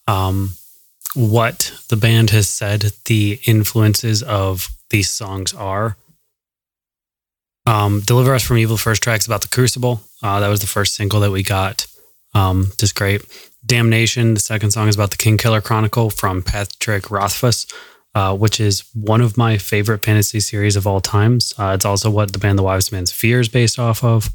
[0.08, 0.52] um,
[1.14, 5.96] what the band has said the influences of these songs are.
[7.66, 10.00] Um, Deliver Us from Evil, first track's about the Crucible.
[10.22, 11.86] Uh, that was the first single that we got.
[12.34, 13.22] Um, just great.
[13.64, 17.66] Damnation, the second song is about the Kingkiller Chronicle from Patrick Rothfuss,
[18.14, 21.52] uh, which is one of my favorite fantasy series of all times.
[21.58, 24.30] Uh, it's also what the band The Wise Man's Fear is based off of.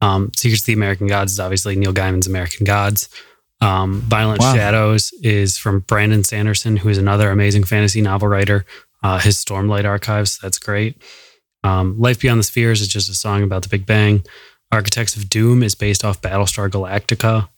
[0.00, 3.08] Um, Secrets of the American Gods is obviously Neil Gaiman's American Gods.
[3.62, 4.54] Um, Violent Wow.
[4.54, 8.64] Shadows is from Brandon Sanderson, who is another amazing fantasy novel writer.
[9.02, 11.00] Uh, his Stormlight archives, that's great.
[11.64, 14.24] Um, Life Beyond the Spheres is just a song about the Big Bang.
[14.72, 17.48] Architects of Doom is based off Battlestar Galactica.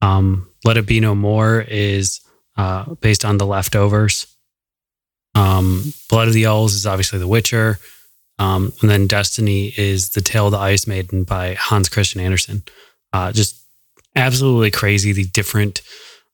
[0.00, 2.20] Um, Let It Be No More is
[2.56, 4.26] uh, based on The Leftovers.
[5.34, 7.78] Um, Blood of the Elves is obviously The Witcher.
[8.38, 12.62] Um, and then Destiny is The Tale of the Ice Maiden by Hans Christian Andersen.
[13.12, 13.63] Uh, just
[14.16, 15.82] absolutely crazy the different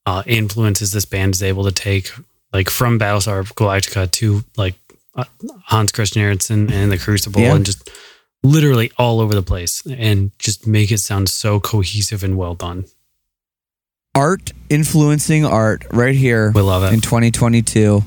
[0.07, 2.11] uh, influences this band is able to take,
[2.53, 4.75] like from Battlestar Galactica to like
[5.15, 5.25] uh,
[5.65, 7.55] Hans Christian Andersen and The Crucible, Yeah.
[7.55, 7.91] and just
[8.43, 12.85] literally all over the place, and just make it sound so cohesive and well done.
[14.15, 16.93] Art influencing art right here We love it.
[16.95, 18.03] in 2022.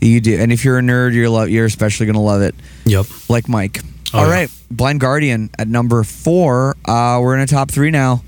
[0.00, 0.36] You do.
[0.38, 2.54] And if you're a nerd, you're lo- you're especially going to love it.
[2.86, 3.06] Yep.
[3.28, 3.80] like Mike.
[4.14, 4.32] Oh, All yeah.
[4.32, 6.76] right, Blind Guardian at number four.
[6.84, 8.22] Uh, we're in a top three now,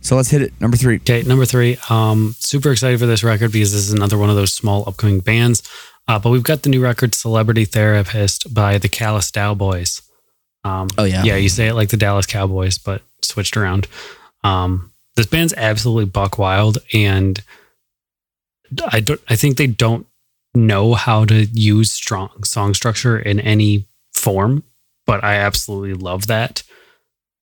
[0.00, 0.60] so let's hit it.
[0.60, 0.96] Number three.
[0.96, 1.78] Okay, number three.
[1.88, 5.20] Um, super excited for this record because this is another one of those small upcoming
[5.20, 5.62] bands.
[6.08, 10.02] Uh, but we've got the new record, "Celebrity Therapist" by the Callous Daoboys.
[10.64, 11.22] Um, Oh, yeah.
[11.24, 11.36] yeah.
[11.36, 13.86] You say it like the Dallas Cowboys, but switched around.
[14.44, 17.42] Um, this band's absolutely buck wild, and
[18.92, 19.20] I don't.
[19.28, 20.06] I think they don't
[20.54, 24.64] know how to use strong song structure in any form,
[25.06, 26.62] but I absolutely love that.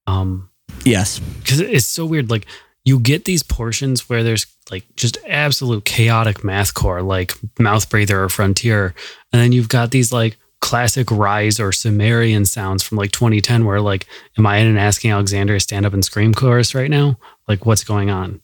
[0.06, 0.50] Um,
[0.84, 1.18] Yes.
[1.18, 2.30] because it's so weird.
[2.30, 2.46] Like
[2.84, 8.28] you get these portions where there's like just absolute chaotic mathcore, like Mouth Breather or
[8.28, 8.94] Frontier,
[9.32, 13.80] and then you've got these like classic Rise or Sumerian sounds from like 2010, where
[13.80, 14.06] like,
[14.36, 17.16] am I in an Asking Alexandria stand up and scream chorus right now?
[17.46, 18.40] Like, what's going on?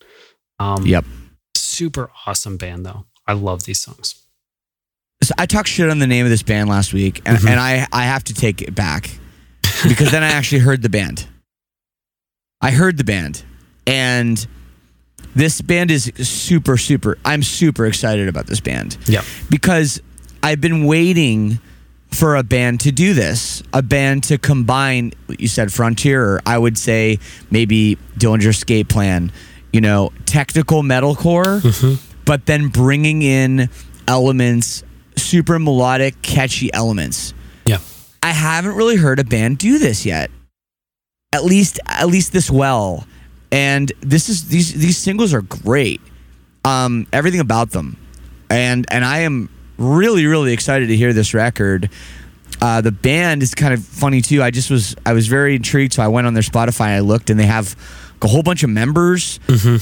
[0.59, 1.05] Um, Yep.
[1.57, 3.07] Super awesome band though.
[3.26, 4.14] I love these songs.
[5.22, 7.49] So I talked shit on the name of this band last week, and, Mhm.
[7.51, 9.11] and I I have to take it back
[9.89, 11.26] because then I actually heard the band.
[12.65, 13.45] I heard the band,
[13.87, 14.47] and
[15.37, 17.19] this band is super super.
[17.25, 18.97] I'm super excited about this band.
[19.07, 19.25] Yep.
[19.51, 20.01] because
[20.43, 21.59] I've been waiting
[22.11, 25.12] for a band to do this, a band to combine.
[25.39, 27.19] You said Frontier, or I would say
[27.51, 29.33] maybe Dillinger Escape Plan.
[29.73, 31.95] You know, technical metalcore, mm-hmm.
[32.25, 33.69] but then bringing in
[34.07, 34.85] elements,
[35.17, 37.35] super melodic, catchy elements.
[37.67, 37.79] Yeah.
[38.23, 40.31] I haven't really heard a band do this yet.
[41.35, 43.07] At least, at least this well.
[43.51, 46.01] And this is these these singles are great.
[46.64, 47.97] Um, everything about them,
[48.49, 51.91] and and I am really really excited to hear this record.
[52.61, 54.43] Uh, the band is kind of funny too.
[54.43, 57.01] I just was I was very intrigued, so I went on their Spotify and I
[57.01, 57.76] looked, and they have
[58.22, 59.39] a whole bunch of members.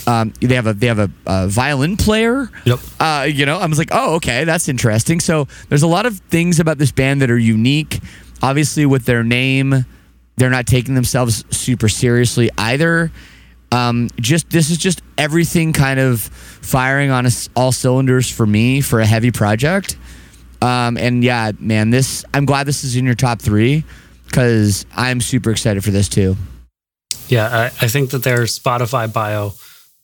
[0.07, 2.51] Um, they have a they have a, a violin player.
[2.65, 2.79] Yep.
[2.99, 5.21] Uh, you know, I was like, oh, okay, that's interesting.
[5.21, 8.01] So there's a lot of things about this band that are unique.
[8.43, 9.87] Obviously, with their name,
[10.37, 13.11] they're not taking themselves super seriously either.
[13.71, 18.81] Um, just this is just everything kind of firing on us all cylinders for me
[18.81, 19.97] for a heavy project.
[20.61, 23.85] Um, and yeah, man, this I'm glad this is in your top three
[24.27, 26.37] because I'm super excited for this too.
[27.29, 29.55] Yeah, I, I think that their Spotify bio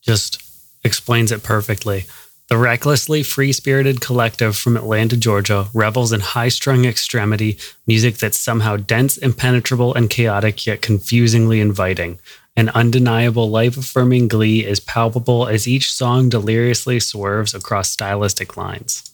[0.02, 0.42] just
[0.84, 2.06] explains it perfectly.
[2.48, 8.38] The recklessly free spirited collective from Atlanta, Georgia, revels in high strung extremity, music that's
[8.38, 12.18] somehow dense, impenetrable, and chaotic, yet confusingly inviting.
[12.56, 19.04] An undeniable, life affirming glee is palpable as each song deliriously swerves across stylistic lines.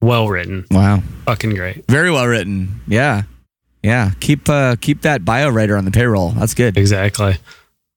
[0.00, 0.64] Well written.
[0.70, 1.02] Wow.
[1.26, 1.86] Fucking great.
[1.86, 2.80] Very well written.
[2.88, 3.24] Yeah.
[3.82, 4.12] Yeah.
[4.20, 6.30] Keep uh keep that bio writer on the payroll.
[6.30, 6.76] That's good.
[6.76, 7.36] Exactly.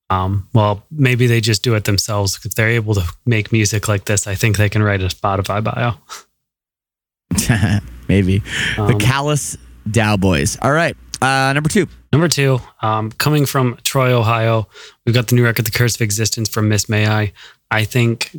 [0.10, 2.39] Um, well, maybe they just do it themselves.
[2.45, 5.62] If they're able to make music like this, I think they can write a Spotify
[5.64, 5.95] bio.
[8.08, 8.39] Maybe.
[8.78, 9.58] the Um, Callous
[9.89, 10.58] Daoboys.
[10.62, 10.95] All right.
[11.22, 11.88] Uh number two.
[12.14, 14.70] Number two, um, coming from Troy, Ohio,
[15.05, 17.34] we've got the new record, The Curse of Existence from Miss May I.
[17.70, 18.36] I think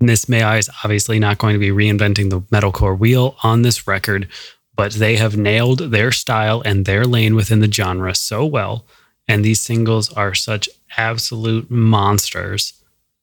[0.00, 3.86] Miss May I is obviously not going to be reinventing the metalcore wheel on this
[3.86, 4.26] record,
[4.74, 8.86] but they have nailed their style and their lane within the genre so well.
[9.28, 12.74] And these singles are such absolute monsters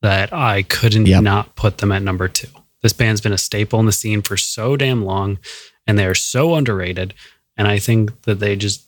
[0.02, 1.24] that I couldn't Yep.
[1.24, 2.48] not put them at number two.
[2.82, 5.38] This band's been a staple in the scene for so damn long,
[5.86, 7.14] and they're so underrated.
[7.56, 8.84] And I think that they just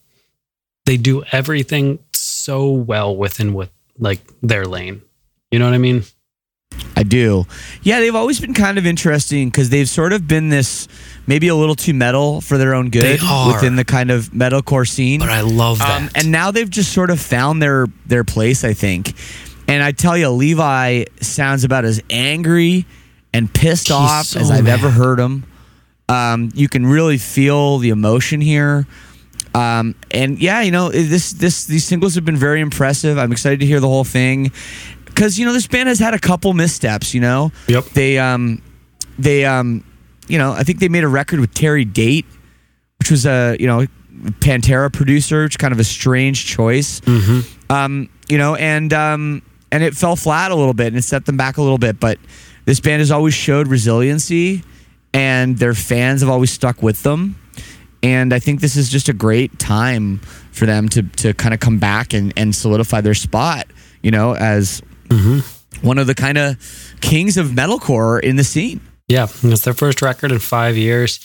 [0.86, 5.02] they do everything so well within with like their lane.
[5.52, 6.04] You know what I mean?
[6.96, 7.46] I do.
[7.82, 10.88] Yeah, they've always been kind of interesting because they've sort of been this
[11.26, 15.20] maybe a little too metal for their own good within the kind of metalcore scene.
[15.20, 16.02] But I love that.
[16.04, 19.14] Um, and now they've just sort of found their their place, I think.
[19.68, 22.86] And I tell you, Levi sounds about as angry
[23.34, 24.80] and pissed He's off so as I've mad.
[24.80, 25.46] ever heard him.
[26.10, 28.86] Um, you can really feel the emotion here.
[29.56, 33.18] Um, and yeah, you know this this these singles have been very impressive.
[33.18, 34.52] I'm excited to hear the whole thing
[35.14, 37.14] because you know this band has had a couple missteps.
[37.14, 37.86] You know, Yep.
[37.94, 38.62] They um
[39.20, 39.84] they um
[40.28, 42.26] you know I think they made a record with Terry Date,
[43.00, 43.86] which was a you know
[44.40, 47.02] Pantera producer, which kind of a strange choice.
[47.70, 49.42] Um, you know, and um
[49.72, 52.00] and it fell flat a little bit and it set them back a little bit.
[52.00, 52.20] But
[52.66, 54.64] this band has always showed resiliency,
[55.14, 57.36] and their fans have always stuck with them.
[58.02, 60.20] And I think this is just a great time
[60.52, 63.68] for them to to kind of come back and, and solidify their spot,
[64.02, 64.82] you know, as
[65.82, 66.58] one of the kind of
[67.02, 68.80] kings of metalcore in the scene.
[69.08, 71.20] Yeah, it's their first record in five years.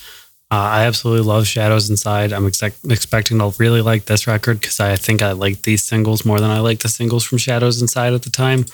[0.51, 2.33] Uh, I absolutely love Shadows Inside.
[2.33, 6.25] I'm expect- expecting to really like this record because I think I like these singles
[6.25, 8.65] more than I like the singles from Shadows Inside at the time.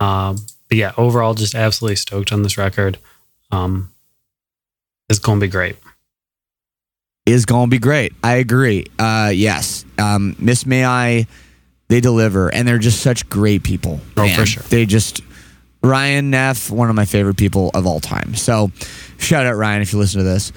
[0.00, 0.36] Um,
[0.68, 2.98] but yeah, overall, just absolutely stoked on this record.
[3.50, 3.90] Um,
[5.08, 5.76] it's going to be great.
[7.26, 8.12] is going to be great.
[8.22, 8.86] I agree.
[8.98, 9.84] Uh, yes.
[9.98, 11.26] Um, Miss May I,
[11.94, 14.00] they deliver, and they're just such great people.
[14.16, 14.36] Oh, man.
[14.36, 14.64] for sure.
[14.64, 15.20] They just,
[15.80, 18.34] Ryan Neff, one of my favorite people of all time.
[18.34, 18.72] So
[19.18, 20.50] shout out, Ryan, if you listen to this.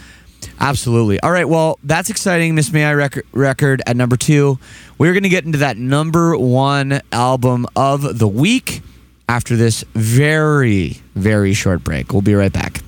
[0.59, 1.19] Absolutely.
[1.19, 1.47] All right.
[1.47, 2.55] Well, that's exciting.
[2.55, 4.57] Miss May I record, record at number two.
[4.97, 8.81] We're going to get into that number one album of the week
[9.29, 12.13] after this very, very short break.
[12.13, 12.79] We'll be right back.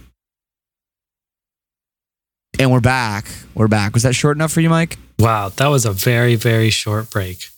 [2.58, 3.28] And we're back.
[3.54, 3.93] We're back.
[3.93, 4.97] Was that short enough for you, Mike?
[5.20, 7.50] Wow, that was a very, very short break.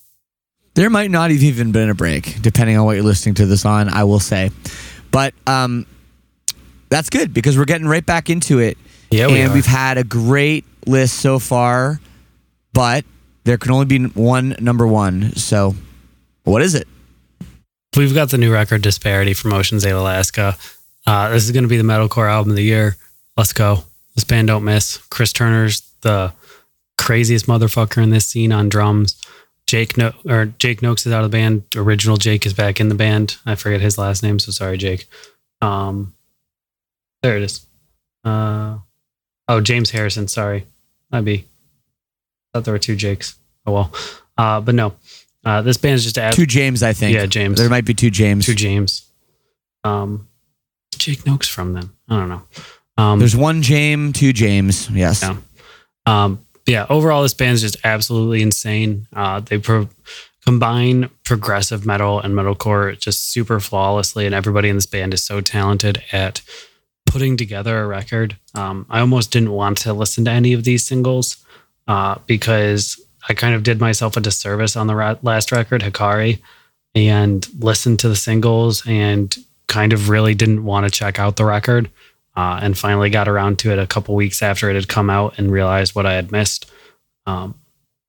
[0.73, 3.65] There might not have even been a break, depending on what you're listening to this
[3.65, 4.51] on, I will say.
[5.11, 5.85] But um,
[6.89, 8.77] that's good because we're getting right back into it.
[9.09, 9.53] Yeah, we and are.
[9.53, 11.99] we've had a great list so far,
[12.73, 13.03] but
[13.43, 15.33] there can only be one number one.
[15.35, 15.75] So,
[16.43, 16.87] what is it?
[17.97, 20.57] We've got the new record Disparity from Oceans Ate Alaska.
[21.05, 22.95] Uh, this is going to be the metalcore album of the year.
[23.35, 23.83] Let's go.
[24.15, 24.97] This band don't miss.
[25.09, 26.33] Chris Turner's the
[26.97, 29.20] craziest motherfucker in this scene on drums.
[29.71, 31.63] Jake no- or Jake Noakes is out of the band.
[31.77, 33.37] Original Jake is back in the band.
[33.45, 35.05] I forget his last name, so sorry, Jake.
[35.61, 36.13] Um,
[37.23, 37.65] there it is.
[38.25, 38.79] Uh,
[39.47, 40.27] oh, James Harrison.
[40.27, 40.65] Sorry,
[41.09, 41.45] I'd be.
[42.53, 43.35] Thought there were two Jakes.
[43.65, 43.93] Oh well.
[44.37, 44.93] Uh, but no,
[45.45, 47.15] uh, this band is just ab- Two James, I think.
[47.15, 47.57] Yeah, James.
[47.57, 48.45] There might be two James.
[48.45, 49.09] Two James.
[49.85, 50.27] Um,
[50.97, 51.91] Jake Noakes from then.
[52.09, 52.41] I don't know.
[52.97, 54.89] Um, There's one James, two James.
[54.89, 55.21] Yes.
[55.23, 55.37] Yeah.
[56.05, 56.85] um, yeah.
[56.89, 59.07] Overall, this band's just absolutely insane.
[59.13, 59.89] Uh, they pro-
[60.45, 65.41] combine progressive metal and metalcore just super flawlessly, and everybody in this band is so
[65.41, 66.41] talented at
[67.05, 68.37] putting together a record.
[68.55, 71.43] Um, I almost didn't want to listen to any of these singles
[71.87, 76.39] uh, because I kind of did myself a disservice on the ra- last record, Hikari,
[76.95, 79.35] and listened to the singles and
[79.67, 81.89] kind of really didn't want to check out the record.
[82.35, 85.37] Uh, and finally got around to it a couple weeks after it had come out
[85.37, 86.71] and realized what I had missed.
[87.25, 87.55] Um,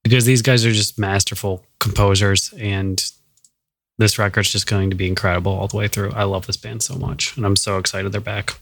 [0.05, 3.05] because these guys are just masterful composers, and
[3.99, 6.12] this record's just going to be incredible all the way through.
[6.12, 8.59] I love this band so much, and I'm so excited they're back.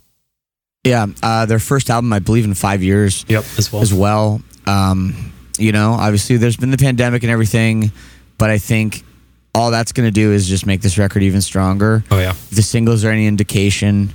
[0.85, 1.07] Yeah.
[1.23, 3.25] Uh, their first album, I believe, in five years.
[3.29, 3.83] Yep, as well.
[3.83, 4.43] as well.
[4.67, 7.93] Um, you know, obviously there's been the pandemic and everything,
[8.39, 9.05] but I think
[9.55, 12.03] all that's going to do is just make this record even stronger.
[12.11, 14.15] Oh yeah, If the singles are any indication,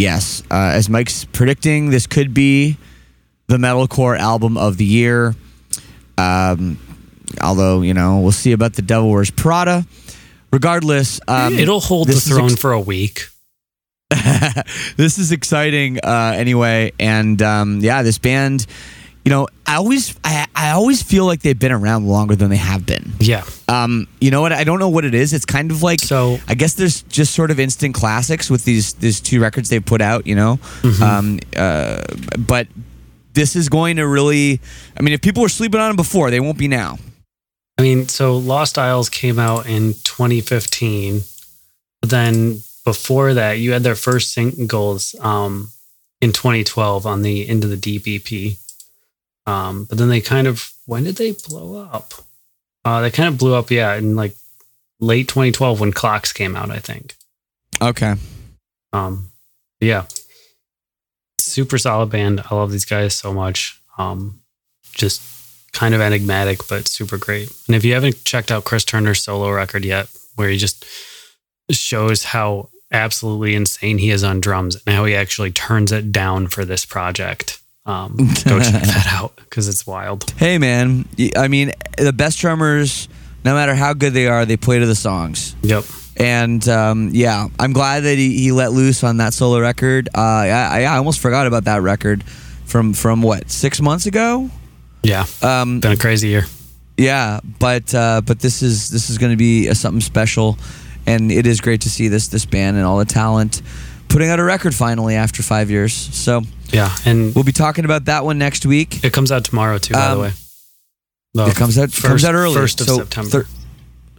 [0.00, 2.78] Yes, uh, as Mike's predicting, this could be
[3.48, 5.34] the metalcore album of the year.
[6.16, 6.78] Um,
[7.42, 9.84] although you know, we'll see about the Devil Wears Prada.
[10.54, 13.26] Regardless, um, It'll hold the throne ex- for a week.
[14.96, 18.64] this is exciting uh, anyway, and um, yeah, this band.
[19.24, 22.56] You know, I always, I, I always feel like they've been around longer than they
[22.56, 23.12] have been.
[23.20, 23.44] Yeah.
[23.68, 24.52] Um, you know what?
[24.52, 25.32] I don't know what it is.
[25.34, 28.94] It's kind of like So- I guess there's just sort of instant classics with these
[28.94, 30.26] these two records they've put out.
[30.26, 31.02] You know, Mm-hmm.
[31.02, 32.02] um, uh,
[32.38, 32.66] but
[33.34, 34.60] this is going to really.
[34.98, 36.98] I mean, if people were sleeping on them before, they won't be now.
[37.78, 41.22] I mean, so Lost Isles came out in 2015.
[42.02, 45.70] Then before that, you had their first singles um,
[46.20, 48.56] in 2012 on the Into the Deep EP.
[49.46, 52.14] Um, but then they kind of, when did they blow up?
[52.84, 54.34] Uh, they kind of blew up, yeah, in like
[55.00, 57.16] late 2012 when Clocks came out, I think.
[57.80, 58.14] Okay.
[58.92, 59.30] Um,
[59.80, 60.04] yeah,
[61.38, 62.42] super solid band.
[62.50, 63.80] I love these guys so much.
[63.98, 64.40] Um,
[64.92, 65.22] just
[65.72, 67.52] kind of enigmatic, but super great.
[67.66, 70.84] And if you haven't checked out Chris Turner's solo record yet, where he just
[71.70, 76.48] shows how absolutely insane he is on drums and how he actually turns it down
[76.48, 77.59] for this project,
[77.90, 80.30] um, go check that out because it's wild.
[80.36, 81.06] Hey, man.
[81.36, 83.08] I mean, the best drummers,
[83.44, 85.54] no matter how good they are, they play to the songs.
[85.62, 85.84] Yep.
[86.16, 90.08] And um, yeah, I'm glad that he, he let loose on that solo record.
[90.14, 92.22] Uh, I, I almost forgot about that record
[92.66, 94.50] from from what six months ago.
[95.02, 95.24] Yeah.
[95.42, 96.44] Um, Been a crazy year.
[96.98, 100.58] yeah, but uh, but this is this is going to be uh, something special,
[101.06, 103.62] and it is great to see this this band and all the talent
[104.10, 105.92] putting out a record finally after five years.
[105.94, 106.42] So
[106.72, 106.94] Yeah.
[107.04, 109.02] And we'll be talking about that one next week.
[109.02, 110.32] it comes out tomorrow, too, by the Um, way.
[111.34, 112.54] The it comes out comes out early.
[112.54, 113.30] First of So September.
[113.30, 113.46] thir-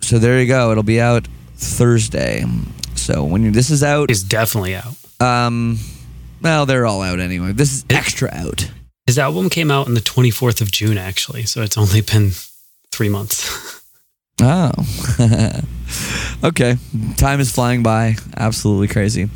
[0.02, 0.72] so there you go.
[0.72, 1.28] It'll be out
[1.58, 2.46] Thursday.
[2.96, 4.96] So when you, this is out, is definitely out.
[5.20, 5.80] um,
[6.42, 7.52] well, they're all out anyway.
[7.52, 8.70] This is extra out.
[9.06, 11.46] His album came out on the 24th of June, actually.
[11.46, 12.32] So it's only been
[12.92, 13.50] three months.
[14.44, 14.72] Oh,
[16.44, 16.76] okay.
[17.18, 18.16] Time is flying by.
[18.36, 19.30] Absolutely crazy.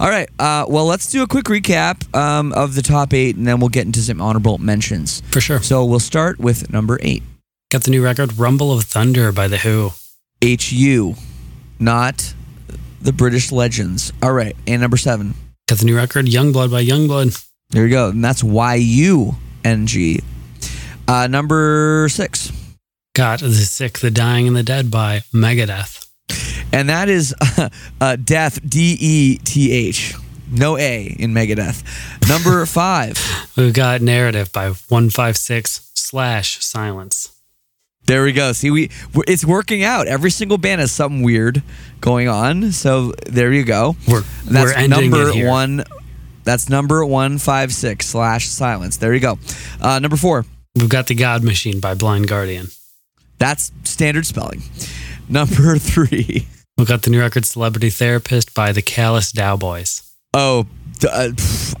[0.00, 0.28] All right.
[0.38, 3.68] Uh, well, let's do a quick recap um, of the top eight, and then we'll
[3.68, 5.20] get into some honorable mentions.
[5.30, 5.60] For sure.
[5.60, 7.22] So we'll start with number eight.
[7.70, 9.90] Got the new record, Rumble of Thunder by The Who.
[10.42, 11.14] HU,
[11.78, 12.32] not
[13.00, 14.12] the British Legends.
[14.22, 14.56] All right.
[14.66, 15.34] And number seven.
[15.66, 17.44] Got the new record, Yungblud by Yungblud.
[17.70, 18.08] There you go.
[18.10, 20.20] And that's Y U N G.
[21.06, 22.52] Uh, number six.
[23.14, 26.07] Got The Sick, The Dying, and the Dead by Megadeth.
[26.72, 27.34] And that is
[28.00, 30.14] uh, Death, D E T H.
[30.50, 31.82] No A in Megadeth.
[32.28, 33.18] Number five.
[33.56, 37.32] We've got Narrative by 156 slash Silence.
[38.06, 38.52] There we go.
[38.52, 38.90] See, we
[39.26, 40.06] it's working out.
[40.06, 41.62] Every single band has something weird
[42.00, 42.72] going on.
[42.72, 43.96] So there you go.
[44.08, 45.48] We're, that's we're ending number it here.
[45.48, 45.84] one.
[46.44, 48.96] That's number one five six slash silence.
[48.96, 49.38] There you go.
[49.78, 50.46] Uh, number four.
[50.74, 52.68] We've got The God Machine by Blind Guardian.
[53.38, 54.62] That's standard spelling.
[55.28, 56.46] Number three.
[56.78, 60.08] We've got the new record, Celebrity Therapist by The Callous Daoboys.
[60.32, 60.64] Oh,
[61.04, 61.30] uh,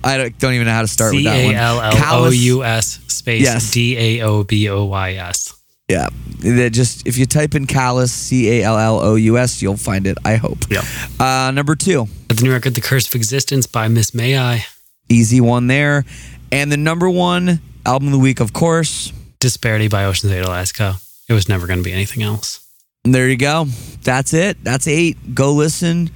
[0.02, 1.54] I don't, even know how to start with that one.
[1.54, 3.70] L L O Callous- space Yes.
[3.70, 5.54] D A O B O Y S.
[5.88, 6.08] Yeah,
[6.40, 9.76] That just if you type in callous, C A L L O U S, you'll
[9.76, 10.18] find it.
[10.24, 10.58] I hope.
[10.68, 10.84] Yep.
[11.20, 14.66] Uh, number two, the new record, The Curse of Existence by Miss May I.
[15.08, 16.04] easy one there,
[16.52, 19.12] and the number one album of the week, of course.
[19.40, 20.96] Disparity by Oceans Ate Alaska.
[21.28, 22.67] It was never going to be anything else.
[23.04, 23.66] There you go.
[24.02, 24.62] That's it.
[24.62, 25.34] That's eight.
[25.34, 26.10] Go listen.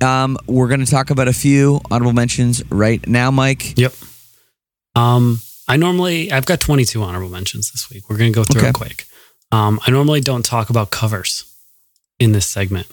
[0.00, 3.78] Um, we're going to talk about a few honorable mentions right now, Mike.
[3.78, 3.94] Yep.
[4.94, 8.08] Um, I normally I've got 22 honorable mentions this week.
[8.10, 8.70] We're going to go through Okay.
[8.70, 9.04] it quick.
[9.50, 11.44] Um, I normally don't talk about covers
[12.18, 12.86] in this segment,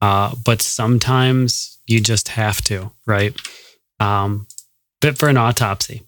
[0.00, 3.34] uh, but sometimes you just have to, right?
[4.00, 4.46] Um,
[5.00, 6.02] Fit for an autopsy,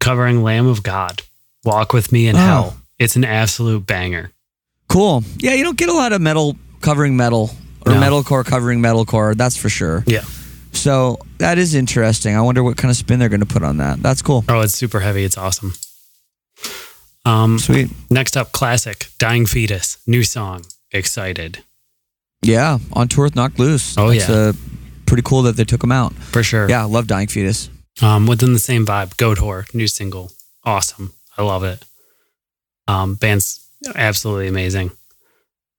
[0.00, 1.22] covering Lamb of God,
[1.64, 2.38] Walk with Me in Oh.
[2.38, 2.76] Hell.
[2.98, 4.30] It's an absolute banger.
[4.94, 5.24] Cool.
[5.38, 7.50] Yeah, you don't get a lot of metal covering metal
[7.84, 8.00] or No.
[8.00, 9.36] metalcore covering metalcore.
[9.36, 10.04] That's for sure.
[10.06, 10.22] Yeah.
[10.70, 12.36] So that is interesting.
[12.36, 14.00] I wonder what kind of spin they're going to put on that.
[14.00, 14.44] That's cool.
[14.48, 15.24] Oh, it's super heavy.
[15.24, 15.74] It's awesome.
[17.24, 17.90] Um, Sweet.
[18.08, 21.64] next up, classic, Dying Fetus, new song, Excited.
[22.42, 23.98] Yeah, on tour with Knocked Loose.
[23.98, 24.34] Oh, That's, yeah.
[24.36, 24.52] uh,
[25.06, 26.12] pretty cool that they took them out.
[26.14, 26.68] For sure.
[26.70, 27.68] Yeah, love Dying Fetus.
[28.00, 30.30] Um, within the same vibe, Goatwhore, new single,
[30.62, 31.14] awesome.
[31.36, 31.82] I love it.
[32.86, 33.63] Um, band's
[33.94, 34.90] absolutely amazing.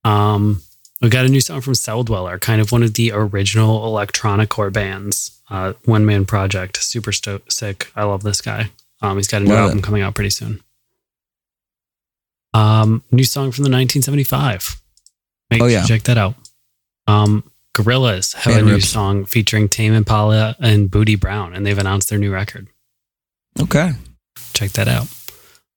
[0.03, 0.61] Um,
[1.01, 4.69] we got a new song from Celldweller, kind of one of the original electronic core
[4.71, 7.91] bands, uh, one man project, super sto- sick.
[7.95, 8.69] I love this guy.
[9.01, 9.83] Um, he's got a new Love album it.
[9.83, 10.61] coming out pretty soon.
[12.53, 14.81] Um, new song from the 1975.
[15.51, 15.85] Make Oh, sure yeah.
[15.85, 16.35] check that out.
[17.07, 17.43] Um,
[17.75, 18.87] Gorillaz have a new rips.
[18.87, 22.67] song featuring Tame Impala and Booty Brown, and they've announced their new record.
[23.59, 23.91] Okay.
[24.53, 25.07] Check that out.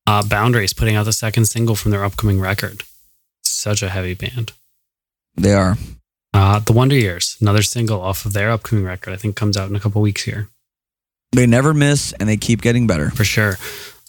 [0.09, 2.83] Uh, Boundaries putting out the second single from their upcoming record.
[3.43, 4.53] Such a heavy band.
[5.37, 5.77] They are.
[6.33, 9.69] Uh, the Wonder Years, another single off of their upcoming record, I think comes out
[9.69, 10.49] in a couple weeks here
[11.33, 13.11] They never miss and they keep getting better.
[13.11, 13.57] for sure.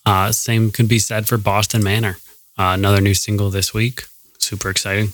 [0.06, 2.16] Uh, same could be said for Boston Manor,
[2.58, 4.04] uh, another new single this week.
[4.38, 5.10] Super exciting.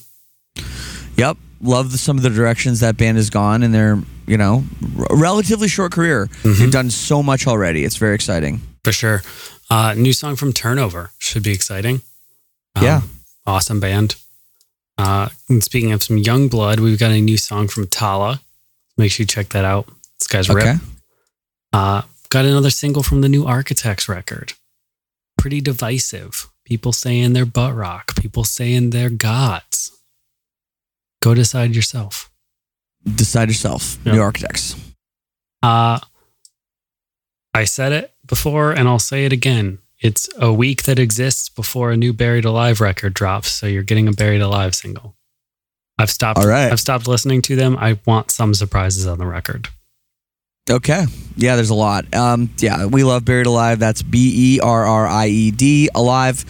[1.17, 1.37] Yep.
[1.61, 4.63] Love the, some of the directions that band has gone in their, you know,
[4.99, 6.27] r- relatively short career.
[6.43, 6.59] Mm-hmm.
[6.61, 7.83] They've done so much already.
[7.85, 8.61] It's very exciting.
[8.83, 9.23] For sure.
[9.69, 12.01] Uh, new song from Turnover should be exciting.
[12.75, 13.01] Um, Yeah.
[13.45, 14.15] Awesome band.
[14.97, 18.41] Uh, and speaking of some young blood, we've got a new song from Tala.
[18.97, 19.87] Make sure you check that out.
[20.19, 20.71] This guy's Okay.
[20.73, 20.81] rip.
[21.73, 24.53] Uh, got another single from the new Architects record.
[25.37, 26.47] Pretty divisive.
[26.63, 28.15] People saying they're butt rock.
[28.15, 29.91] People saying they're gods.
[31.21, 32.31] Go decide yourself.
[33.03, 33.97] Decide yourself.
[34.05, 34.13] Yeah.
[34.13, 34.75] New Architects.
[35.61, 35.99] Uh,
[37.53, 39.79] I said it before and I'll say it again.
[39.99, 44.07] It's a week that exists before a new Berried Alive record drops, so you're getting
[44.07, 45.15] a Berried Alive single.
[45.97, 46.71] I've stopped All right.
[46.71, 47.77] I've stopped listening to them.
[47.77, 49.69] I want some surprises on the record.
[50.69, 51.05] Okay.
[51.37, 52.13] Yeah, there's a lot.
[52.13, 53.79] Um, yeah, we love Berried Alive.
[53.79, 56.43] That's B E R R I E D Alive.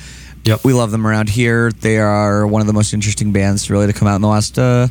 [0.45, 0.63] Yep.
[0.63, 1.71] We love them around here.
[1.71, 4.57] They are one of the most interesting bands really to come out in the last,
[4.59, 4.87] uh,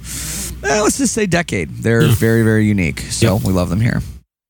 [0.64, 1.70] eh, let's just say, decade.
[1.78, 2.14] They're Yeah.
[2.14, 3.01] very, very unique.
[3.11, 3.45] So Yep.
[3.47, 4.03] we love them here.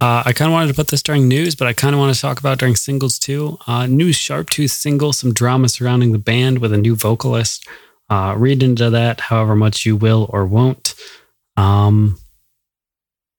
[0.05, 2.15] Uh, I kind of wanted to put this during news, but I kind of want
[2.15, 3.59] to talk about during singles too.
[3.67, 7.67] Uh, new Sharptooth single, some drama surrounding the band with a new vocalist.
[8.11, 10.95] Uh, read into that however much you will or won't.
[11.57, 12.19] Um,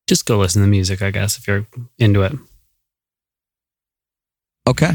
[0.07, 1.67] just go listen to the music, I guess, if you're
[1.99, 2.33] into it.
[4.67, 4.93] Okay.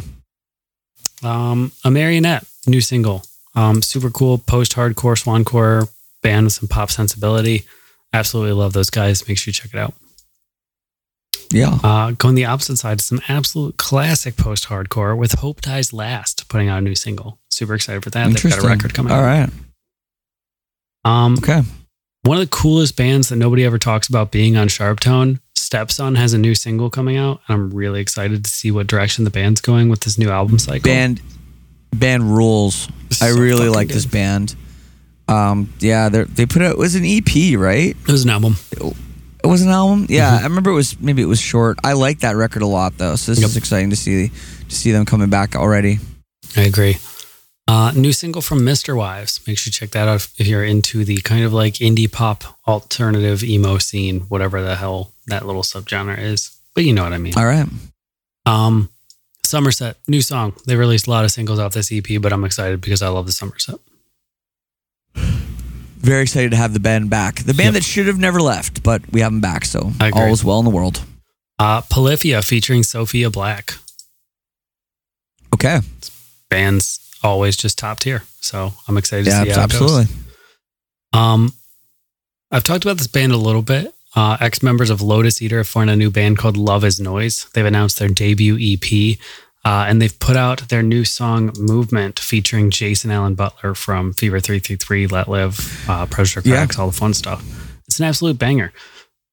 [1.22, 3.22] Um, Amarionette, new single.
[3.54, 5.88] Um, super cool post hardcore swancore
[6.20, 7.64] band with some pop sensibility.
[8.12, 9.28] Absolutely love those guys.
[9.28, 9.94] Make sure you check it out.
[11.52, 11.78] Yeah.
[11.82, 16.68] Uh, going the opposite side, some absolute classic post hardcore with Hope Dies Last putting
[16.68, 17.38] out a new single.
[17.48, 18.28] Super excited for that.
[18.32, 19.50] They've got a record coming All right.
[21.04, 21.62] Um, Okay.
[22.22, 26.32] one of the coolest bands that nobody ever talks about being on Sharptone, Stepson has
[26.32, 27.40] a new single coming out.
[27.48, 30.58] And I'm really excited to see what direction the band's going with this new album
[30.58, 30.82] cycle.
[30.82, 31.20] Band,
[31.94, 32.88] band rules.
[33.10, 34.54] Is I really like this band.
[35.28, 37.90] Um, yeah, they they put out it was an EP, right?
[37.96, 38.56] It was an album.
[38.72, 38.96] It
[39.46, 40.06] was an album.
[40.08, 40.44] Yeah, Mm-hmm.
[40.44, 41.78] I remember it was maybe it was short.
[41.84, 43.16] I like that record a lot though.
[43.16, 43.48] So this Yep.
[43.50, 44.28] is exciting to see
[44.68, 45.98] to see them coming back already.
[46.56, 46.98] I agree.
[47.68, 48.96] Uh, new single from Mr.
[48.96, 49.40] Wives.
[49.46, 52.42] Make sure you check that out if you're into the kind of like indie pop,
[52.66, 56.50] alternative emo scene, whatever the hell that little subgenre is.
[56.74, 57.34] But you know what I mean.
[57.36, 57.68] All right.
[58.44, 58.88] Um,
[59.44, 60.52] Summer Set, new song.
[60.66, 63.26] They released a lot of singles off this EP, but I'm excited because I love
[63.26, 63.78] the Summer Set.
[66.00, 67.36] Very excited to have the band back.
[67.36, 67.74] The band Yep.
[67.74, 69.64] that should have never left, but we have them back.
[69.64, 71.02] So all is well in the world.
[71.58, 73.74] Uh, Polyphia featuring Sophia Black.
[75.54, 75.80] Okay.
[76.48, 78.22] Band's always just top tier.
[78.40, 79.80] So I'm excited to Yeah, see how it goes.
[79.82, 80.06] absolutely.
[81.12, 81.52] Um,
[82.50, 83.92] I've talked about this band a little bit.
[84.16, 87.46] Uh, Ex members of Lotus Eater have formed a new band called Love Is Noise.
[87.52, 89.18] They've announced their debut EP,
[89.64, 94.40] uh, and they've put out their new song "Movement" featuring Jason Aalon Butler from Fever
[94.40, 96.54] Three Three Three, Let Live, uh, Pressure Yeah.
[96.56, 97.44] Cracks, all the fun stuff.
[97.86, 98.72] It's an absolute banger.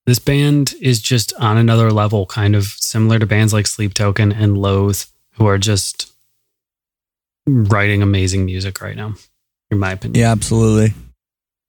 [0.05, 4.31] This band is just on another level, kind of similar to bands like Sleep Token
[4.31, 5.03] and Loathe,
[5.33, 6.11] who are just
[7.45, 9.13] writing amazing music right now,
[9.69, 10.19] in my opinion.
[10.21, 10.93] Yeah, absolutely.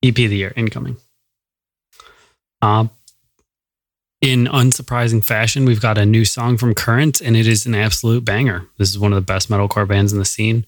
[0.02, 0.96] EP of the year incoming.
[2.62, 2.90] Um,
[4.20, 8.24] in unsurprising fashion, we've got a new song from Current, and it is an absolute
[8.24, 8.66] banger.
[8.76, 10.66] This is one of the best metalcore bands in the scene,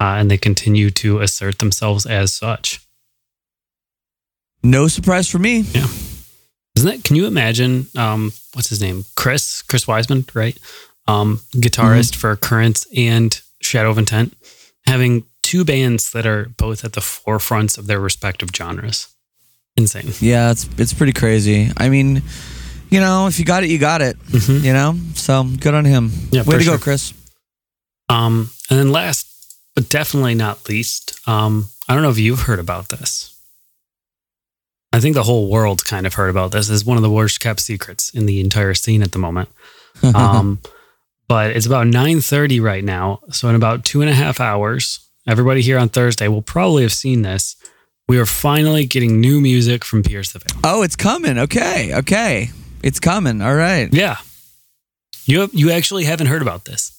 [0.00, 2.80] uh, and they continue to assert themselves as such.
[4.62, 5.60] No surprise for me.
[5.60, 5.86] Yeah.
[6.76, 7.04] Isn't that?
[7.04, 7.86] Can you imagine?
[7.96, 9.04] Um, what's his name?
[9.16, 10.58] Chris Chris Wiseman, right?
[11.06, 14.36] Um, guitarist for Current and Shadow of Intent,
[14.86, 19.08] having two bands that are both at the forefronts of their respective genres.
[19.76, 20.12] Insane.
[20.20, 21.70] Yeah, it's it's pretty crazy.
[21.76, 22.22] I mean,
[22.90, 24.18] you know, if you got it, you got it.
[24.28, 24.62] Mhm.
[24.64, 26.10] You know, so good on him.
[26.30, 26.76] Yeah, Way to sure.
[26.78, 27.12] go, Chris.
[28.08, 29.26] Um, and then last,
[29.74, 33.34] but definitely not least, um, I don't know if you've heard about this.
[34.92, 36.70] I think the whole world kind of heard about this.
[36.70, 39.48] It's one of the worst kept secrets in the entire scene at the moment.
[40.14, 40.60] Um,
[41.28, 43.18] but it's about 9.30 right now.
[43.32, 46.92] So in about two and a half hours, everybody here on Thursday will probably have
[46.92, 47.56] seen this.
[48.08, 50.60] We are finally getting new music from Pierce the Veil.
[50.64, 51.36] oh, it's coming.
[51.36, 52.50] Okay, okay,
[52.82, 53.42] it's coming.
[53.42, 53.92] All right.
[53.92, 54.16] Yeah.
[55.24, 56.94] You, you actually haven't heard about this.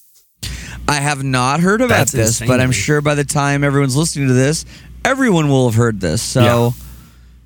[0.88, 3.96] I have not heard about That's this, insane but I'm sure by the time everyone's
[3.96, 4.66] listening to this,
[5.06, 6.22] everyone will have heard this.
[6.22, 6.74] So,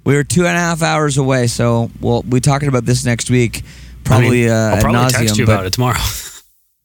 [0.04, 1.48] we're two and a half hours away.
[1.48, 3.64] So we'll be talking about this next week.
[4.04, 6.00] Probably I mean, uh, I'll probably text you about it tomorrow.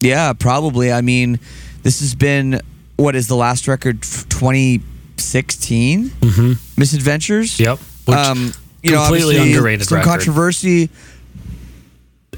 [0.00, 0.92] Yeah, probably.
[0.92, 1.40] I mean,
[1.82, 2.60] this has been
[2.94, 4.04] what is the last record?
[4.28, 4.80] Twenty
[5.16, 6.52] sixteen mm-hmm.
[6.76, 7.58] misadventures.
[7.58, 7.80] Yep.
[8.04, 10.08] Which, um, you know, completely obviously underrated Some record.
[10.08, 10.90] controversy.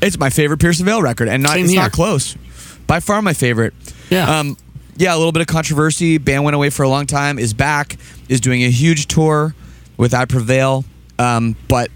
[0.02, 1.82] It's my favorite Pierce Pearson Vale record, and not Same it's here.
[1.82, 2.34] not close.
[2.86, 3.74] By far, my favorite.
[4.08, 4.38] yeah.
[4.40, 4.56] Um,
[4.96, 6.18] yeah, a little bit of controversy.
[6.18, 7.38] Band went away for a long time.
[7.38, 7.96] Is back.
[8.28, 9.54] Is doing a huge tour
[9.96, 10.84] with I Prevail.
[11.18, 11.90] Um, but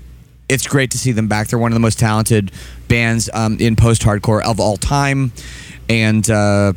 [0.48, 1.48] it's great to see them back.
[1.48, 2.50] They're one of the most talented
[2.88, 5.32] bands um, in post-hardcore of all time,
[5.88, 6.72] and uh,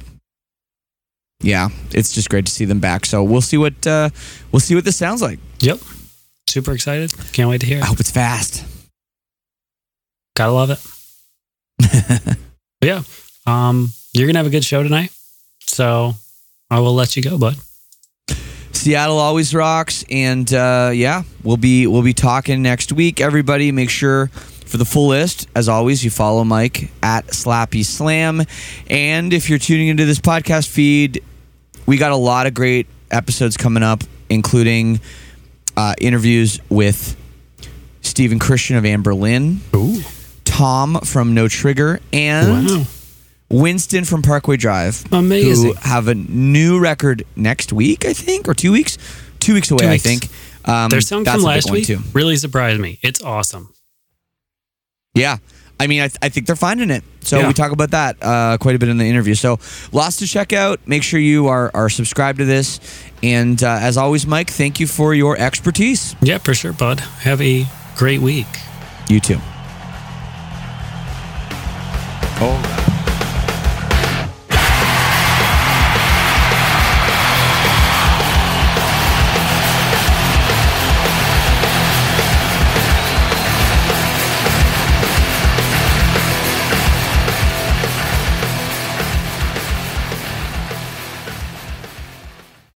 [1.41, 3.05] yeah, it's just great to see them back.
[3.05, 4.09] So we'll see what uh,
[4.51, 5.39] we'll see what this sounds like.
[5.59, 5.80] yep.
[6.47, 7.13] Super excited.
[7.34, 7.84] Can't wait to hear it.
[7.84, 8.63] I hope it's fast.
[10.36, 10.80] Gotta love it.
[12.82, 13.03] Yeah.
[13.45, 15.11] Um, you're gonna have a good show tonight.
[15.61, 16.13] So
[16.69, 17.55] I will let you go, bud.
[18.71, 23.19] Seattle always rocks, and uh, yeah, we'll be we'll be talking next week.
[23.19, 28.43] Everybody, make sure for the full list, as always, you follow Mike at Slappy Slam,
[28.89, 31.23] and if you're tuning into this podcast feed,
[31.86, 34.99] we got a lot of great episodes coming up, including
[35.75, 37.15] uh, interviews with
[38.01, 40.01] Stephen Christian of Anberlin, Ooh.
[40.48, 42.84] Tom from No Trigger, and Wow.
[43.50, 45.04] Winston from Parkway Drive.
[45.12, 45.68] Amazing.
[45.68, 48.98] Who have a new record next week, I think, or two weeks?
[49.39, 50.28] Two weeks away, Two I think.
[50.66, 52.00] Um, Their song from last week too.
[52.14, 53.00] really surprised me.
[53.02, 53.74] It's awesome.
[55.14, 55.38] Yeah.
[55.80, 57.04] I mean, I, th- I think they're finding it.
[57.22, 57.48] So Yeah.
[57.48, 59.36] we talk about that uh, quite a bit in the interview.
[59.36, 59.60] So
[59.91, 60.80] lots to check out.
[60.88, 62.80] Make sure you are, are subscribed to this.
[63.22, 66.16] And uh, as always, Mike, thank you for your expertise.
[66.22, 67.00] Yeah, for sure, bud.
[67.00, 68.48] Have a great week.
[69.08, 69.39] You too.
[72.40, 72.97] Oh.